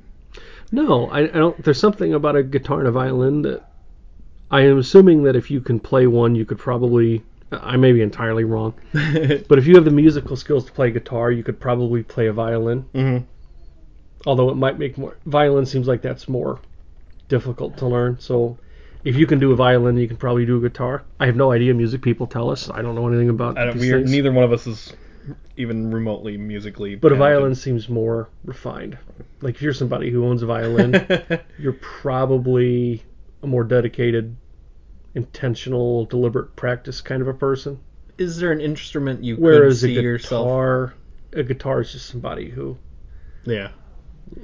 No, 0.71 1.11
I, 1.11 1.19
I 1.19 1.27
don't. 1.27 1.63
There's 1.63 1.79
something 1.79 2.15
about 2.15 2.35
a 2.35 2.41
guitar 2.41 2.79
and 2.79 2.87
a 2.87 2.91
violin 2.91 3.43
that 3.43 3.69
I 4.49 4.61
am 4.61 4.79
assuming 4.79 5.21
that 5.25 5.35
if 5.35 5.51
you 5.51 5.61
can 5.61 5.79
play 5.79 6.07
one, 6.07 6.33
you 6.33 6.43
could 6.43 6.57
probably. 6.57 7.23
I 7.51 7.77
may 7.77 7.91
be 7.91 8.01
entirely 8.01 8.43
wrong, 8.43 8.73
but 8.93 9.57
if 9.57 9.65
you 9.65 9.75
have 9.75 9.85
the 9.85 9.91
musical 9.91 10.35
skills 10.35 10.65
to 10.65 10.71
play 10.71 10.91
guitar, 10.91 11.31
you 11.31 11.43
could 11.43 11.59
probably 11.59 12.03
play 12.03 12.27
a 12.27 12.33
violin. 12.33 12.81
hmm 12.93 13.17
Although 14.25 14.49
it 14.49 14.55
might 14.55 14.77
make 14.77 14.97
more. 14.97 15.17
Violin 15.25 15.65
seems 15.65 15.87
like 15.87 16.01
that's 16.01 16.27
more 16.27 16.59
difficult 17.29 17.77
to 17.77 17.87
learn. 17.87 18.19
So 18.19 18.57
if 19.05 19.15
you 19.15 19.25
can 19.25 19.39
do 19.39 19.53
a 19.53 19.55
violin, 19.55 19.97
you 19.97 20.09
can 20.09 20.17
probably 20.17 20.45
do 20.45 20.57
a 20.57 20.61
guitar. 20.61 21.03
I 21.19 21.25
have 21.25 21.37
no 21.37 21.53
idea. 21.53 21.73
Music 21.73 22.01
people 22.01 22.27
tell 22.27 22.49
us. 22.49 22.69
I 22.69 22.81
don't 22.81 22.95
know 22.95 23.07
anything 23.07 23.29
about 23.29 23.57
I 23.57 23.65
don't. 23.65 23.79
We're, 23.79 24.01
neither 24.01 24.31
one 24.33 24.43
of 24.43 24.51
us 24.51 24.67
is 24.67 24.93
even 25.57 25.91
remotely 25.91 26.37
musically. 26.37 26.95
But 26.95 27.11
a 27.11 27.15
violin 27.15 27.55
seems 27.55 27.87
more 27.87 28.29
refined. 28.43 28.97
Like 29.41 29.55
if 29.55 29.61
you're 29.61 29.73
somebody 29.73 30.11
who 30.11 30.25
owns 30.25 30.41
a 30.41 30.45
violin, 30.45 31.07
you're 31.57 31.73
probably 31.73 33.03
a 33.41 33.47
more 33.47 33.63
dedicated, 33.63 34.35
intentional, 35.15 36.05
deliberate 36.05 36.55
practice 36.55 37.01
kind 37.01 37.21
of 37.21 37.27
a 37.27 37.33
person. 37.33 37.79
is 38.17 38.37
there 38.37 38.51
an 38.51 38.59
instrument 38.61 39.23
you 39.23 39.35
Whereas 39.37 39.81
could 39.81 39.91
a 39.91 39.95
see 39.95 40.01
yourself? 40.01 40.45
guitar, 40.45 40.93
a 41.33 41.43
guitar 41.43 41.81
is 41.81 41.91
just 41.93 42.07
somebody 42.07 42.49
who, 42.49 42.77
Yeah. 43.45 43.69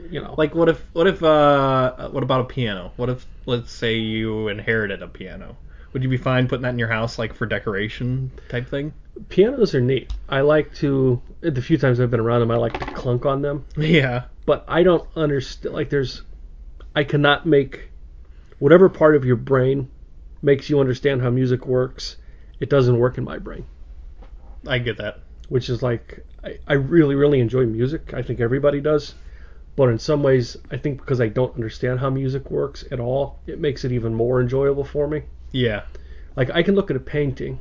you 0.10 0.22
know, 0.22 0.34
Like 0.38 0.56
what 0.56 0.70
if 0.70 0.82
what 0.94 1.08
if 1.08 1.22
uh 1.24 2.10
what 2.10 2.24
about 2.24 2.42
a 2.42 2.46
piano? 2.46 2.92
What 2.96 3.10
if 3.10 3.26
let's 3.46 3.72
say 3.72 3.96
you 3.98 4.48
inherited 4.48 5.02
a 5.04 5.08
piano? 5.08 5.58
Would 5.94 6.04
you 6.04 6.10
be 6.10 6.18
fine 6.18 6.48
putting 6.48 6.64
that 6.64 6.70
in 6.74 6.80
your 6.80 6.88
house 6.90 7.18
like 7.20 7.34
for 7.34 7.46
decoration 7.46 8.32
type 8.50 8.68
thing? 8.70 8.94
pianos 9.30 9.74
are 9.76 9.80
neat. 9.82 10.12
I 10.28 10.42
like 10.42 10.74
to 10.76 11.22
the 11.42 11.62
few 11.62 11.78
times 11.78 12.00
I've 12.00 12.12
been 12.12 12.20
around 12.20 12.42
them, 12.42 12.52
I 12.52 12.58
like 12.58 12.80
to 12.80 12.86
clunk 12.94 13.26
on 13.26 13.42
them. 13.42 13.66
Yeah. 13.78 14.24
But 14.46 14.66
I 14.68 14.84
don't 14.84 15.08
understand. 15.16 15.74
Like 15.74 15.90
there's, 15.90 16.22
I 16.96 17.04
cannot 17.04 17.46
make 17.46 17.90
whatever 18.60 18.90
part 18.90 19.16
of 19.16 19.26
your 19.26 19.38
brain 19.38 19.90
makes 20.46 20.70
you 20.70 20.80
understand 20.80 21.22
how 21.22 21.30
music 21.30 21.66
works. 21.66 22.18
It 22.60 22.70
doesn't 22.70 22.98
work 22.98 23.18
in 23.18 23.24
my 23.24 23.40
brain. 23.40 23.66
I 24.68 24.78
get 24.80 24.98
that. 24.98 25.20
which 25.50 25.70
is 25.70 25.82
like 25.84 26.26
I, 26.44 26.58
I 26.68 26.74
really 26.74 27.16
really 27.16 27.40
enjoy 27.40 27.66
music. 27.66 28.14
I 28.14 28.22
think 28.22 28.40
everybody 28.40 28.82
does, 28.82 29.16
but 29.76 29.90
in 29.90 30.00
some 30.00 30.24
ways 30.24 30.58
I 30.72 30.78
think 30.78 31.00
because 31.00 31.22
I 31.22 31.28
don't 31.28 31.56
understand 31.56 32.00
how 32.00 32.10
music 32.10 32.50
works 32.50 32.84
at 32.92 33.00
all, 33.00 33.40
it 33.48 33.60
makes 33.60 33.84
it 33.84 33.92
even 33.92 34.14
more 34.14 34.42
enjoyable 34.42 34.84
for 34.84 35.08
me. 35.08 35.24
Yeah. 35.52 35.84
Like 36.36 36.50
I 36.52 36.64
can 36.64 36.76
look 36.76 36.90
at 36.90 36.98
a 36.98 37.02
painting 37.02 37.60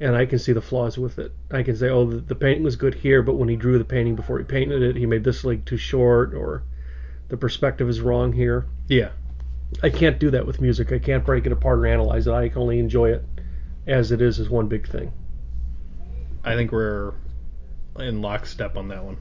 and 0.00 0.16
I 0.16 0.26
can 0.26 0.38
see 0.38 0.52
the 0.52 0.60
flaws 0.60 0.98
with 0.98 1.18
it. 1.18 1.32
I 1.50 1.62
can 1.62 1.76
say, 1.76 1.88
oh, 1.88 2.04
the, 2.06 2.16
the 2.16 2.34
painting 2.34 2.64
was 2.64 2.76
good 2.76 2.94
here, 2.94 3.22
but 3.22 3.34
when 3.34 3.48
he 3.48 3.56
drew 3.56 3.78
the 3.78 3.84
painting 3.84 4.16
before 4.16 4.38
he 4.38 4.44
painted 4.44 4.82
it, 4.82 4.96
he 4.96 5.06
made 5.06 5.22
this 5.22 5.44
leg 5.44 5.64
too 5.64 5.76
short, 5.76 6.34
or 6.34 6.64
the 7.28 7.36
perspective 7.36 7.88
is 7.88 8.00
wrong 8.00 8.32
here. 8.32 8.66
Yeah. 8.88 9.10
I 9.82 9.90
can't 9.90 10.18
do 10.18 10.30
that 10.30 10.46
with 10.46 10.60
music. 10.60 10.92
I 10.92 10.98
can't 10.98 11.24
break 11.24 11.46
it 11.46 11.52
apart 11.52 11.78
or 11.78 11.86
analyze 11.86 12.26
it. 12.26 12.32
I 12.32 12.48
can 12.48 12.62
only 12.62 12.78
enjoy 12.78 13.10
it 13.12 13.24
as 13.86 14.12
it 14.12 14.20
is 14.20 14.38
as 14.40 14.48
one 14.48 14.68
big 14.68 14.88
thing. 14.88 15.12
I 16.44 16.54
think 16.56 16.72
we're 16.72 17.12
in 17.98 18.20
lockstep 18.22 18.76
on 18.76 18.88
that 18.88 19.04
one. 19.04 19.16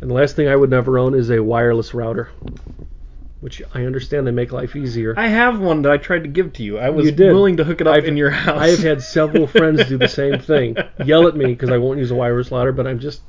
And 0.00 0.10
the 0.10 0.14
last 0.14 0.36
thing 0.36 0.48
I 0.48 0.56
would 0.56 0.70
never 0.70 0.98
own 0.98 1.14
is 1.14 1.30
a 1.30 1.42
wireless 1.42 1.94
router, 1.94 2.30
which 3.40 3.62
I 3.74 3.84
understand 3.84 4.26
they 4.26 4.30
make 4.32 4.52
life 4.52 4.74
easier. 4.74 5.14
I 5.16 5.28
have 5.28 5.60
one 5.60 5.82
that 5.82 5.92
I 5.92 5.96
tried 5.96 6.22
to 6.24 6.28
give 6.28 6.52
to 6.54 6.62
you. 6.62 6.78
I 6.78 6.90
was 6.90 7.06
You 7.06 7.12
did. 7.12 7.32
willing 7.32 7.56
to 7.58 7.64
hook 7.64 7.80
it 7.80 7.86
up 7.86 7.94
I've- 7.96 8.08
in 8.08 8.16
your 8.16 8.30
house. 8.30 8.58
I 8.60 8.68
have 8.70 8.80
had 8.80 9.02
several 9.02 9.46
friends 9.48 9.86
do 9.88 9.98
the 9.98 10.08
same 10.08 10.38
thing, 10.40 10.76
yell 11.04 11.28
at 11.28 11.36
me 11.36 11.46
because 11.46 11.70
I 11.70 11.78
won't 11.78 11.98
use 11.98 12.10
a 12.10 12.14
wireless 12.14 12.50
router, 12.50 12.72
but 12.72 12.86
I'm 12.86 12.98
just, 12.98 13.22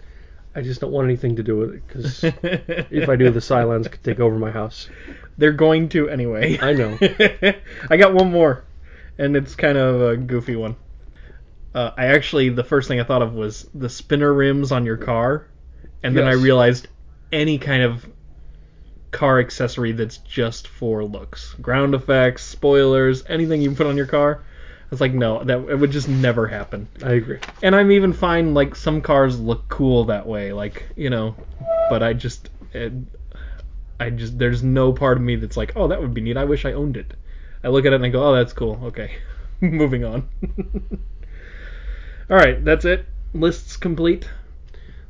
I 0.55 0.61
just 0.61 0.81
don't 0.81 0.91
want 0.91 1.05
anything 1.05 1.35
to 1.35 1.43
do 1.43 1.57
with 1.57 1.73
it 1.75 1.87
because 1.87 2.23
if 2.91 3.09
I 3.09 3.15
do, 3.15 3.29
the 3.31 3.39
Cylons 3.39 3.91
could 3.91 4.03
take 4.03 4.19
over 4.19 4.37
my 4.39 4.51
house. 4.51 4.89
They're 5.37 5.53
going 5.53 5.89
to 5.89 6.09
anyway. 6.09 6.59
I 6.59 6.73
know. 6.73 6.97
I 7.89 7.97
got 7.97 8.13
one 8.13 8.31
more, 8.31 8.65
and 9.17 9.35
it's 9.35 9.55
kind 9.55 9.77
of 9.77 10.01
a 10.01 10.17
goofy 10.17 10.55
one. 10.55 10.75
Uh, 11.73 11.91
I 11.97 12.07
actually, 12.07 12.49
the 12.49 12.63
first 12.63 12.87
thing 12.87 12.99
I 12.99 13.03
thought 13.03 13.23
of 13.23 13.33
was 13.33 13.67
the 13.73 13.89
spinner 13.89 14.31
rims 14.31 14.71
on 14.71 14.85
your 14.85 14.97
car, 14.97 15.47
and 16.03 16.15
then 16.15 16.27
I 16.27 16.33
realized 16.33 16.87
any 17.31 17.57
kind 17.57 17.81
of 17.81 18.05
car 19.13 19.39
accessory 19.39 19.91
that's 19.93 20.17
just 20.17 20.67
for 20.67 21.03
looks, 21.05 21.53
ground 21.61 21.95
effects, 21.95 22.43
spoilers, 22.43 23.23
anything 23.27 23.61
you 23.61 23.71
put 23.71 23.87
on 23.87 23.95
your 23.95 24.07
car. 24.07 24.43
I 24.43 24.87
was 24.89 25.01
like, 25.01 25.13
no, 25.13 25.43
that 25.43 25.57
it 25.69 25.75
would 25.75 25.91
just 25.91 26.09
never 26.09 26.45
happen. 26.45 26.87
I 27.03 27.13
agree. 27.13 27.39
And 27.63 27.75
I'm 27.75 27.91
even 27.91 28.13
fine. 28.13 28.53
Like 28.53 28.75
some 28.75 29.01
cars 29.01 29.39
look 29.39 29.67
cool 29.69 30.05
that 30.05 30.27
way, 30.27 30.53
like 30.53 30.85
you 30.95 31.09
know, 31.09 31.35
but 31.89 32.03
I 32.03 32.13
just, 32.13 32.49
it, 32.73 32.93
I 33.99 34.09
just, 34.09 34.37
there's 34.37 34.63
no 34.63 34.93
part 34.93 35.17
of 35.17 35.23
me 35.23 35.35
that's 35.35 35.57
like, 35.57 35.73
oh, 35.75 35.87
that 35.87 36.01
would 36.01 36.13
be 36.13 36.21
neat. 36.21 36.37
I 36.37 36.45
wish 36.45 36.65
I 36.65 36.73
owned 36.73 36.97
it. 36.97 37.13
I 37.63 37.69
look 37.69 37.85
at 37.85 37.93
it 37.93 37.97
and 37.97 38.05
I 38.05 38.09
go, 38.09 38.27
oh, 38.27 38.35
that's 38.35 38.53
cool. 38.53 38.79
Okay, 38.83 39.15
moving 39.61 40.03
on. 40.03 40.27
All 42.29 42.37
right, 42.37 42.63
that's 42.63 42.85
it. 42.85 43.05
lists 43.33 43.77
complete. 43.77 44.29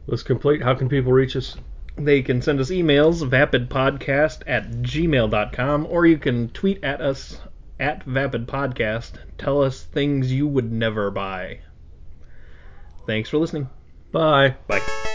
List 0.07 0.25
complete. 0.25 0.61
How 0.61 0.75
can 0.75 0.89
people 0.89 1.11
reach 1.11 1.35
us? 1.35 1.55
They 1.95 2.21
can 2.21 2.41
send 2.41 2.59
us 2.59 2.71
emails, 2.71 3.27
vapidpodcast 3.27 4.43
at 4.47 4.69
gmail.com, 4.71 5.87
or 5.89 6.05
you 6.05 6.17
can 6.17 6.49
tweet 6.49 6.83
at 6.83 7.01
us 7.01 7.39
at 7.79 8.05
vapidpodcast. 8.05 9.13
Tell 9.37 9.61
us 9.61 9.83
things 9.83 10.31
you 10.31 10.47
would 10.47 10.71
never 10.71 11.11
buy. 11.11 11.59
Thanks 13.05 13.29
for 13.29 13.37
listening. 13.37 13.69
Bye. 14.11 14.55
Bye. 14.67 15.12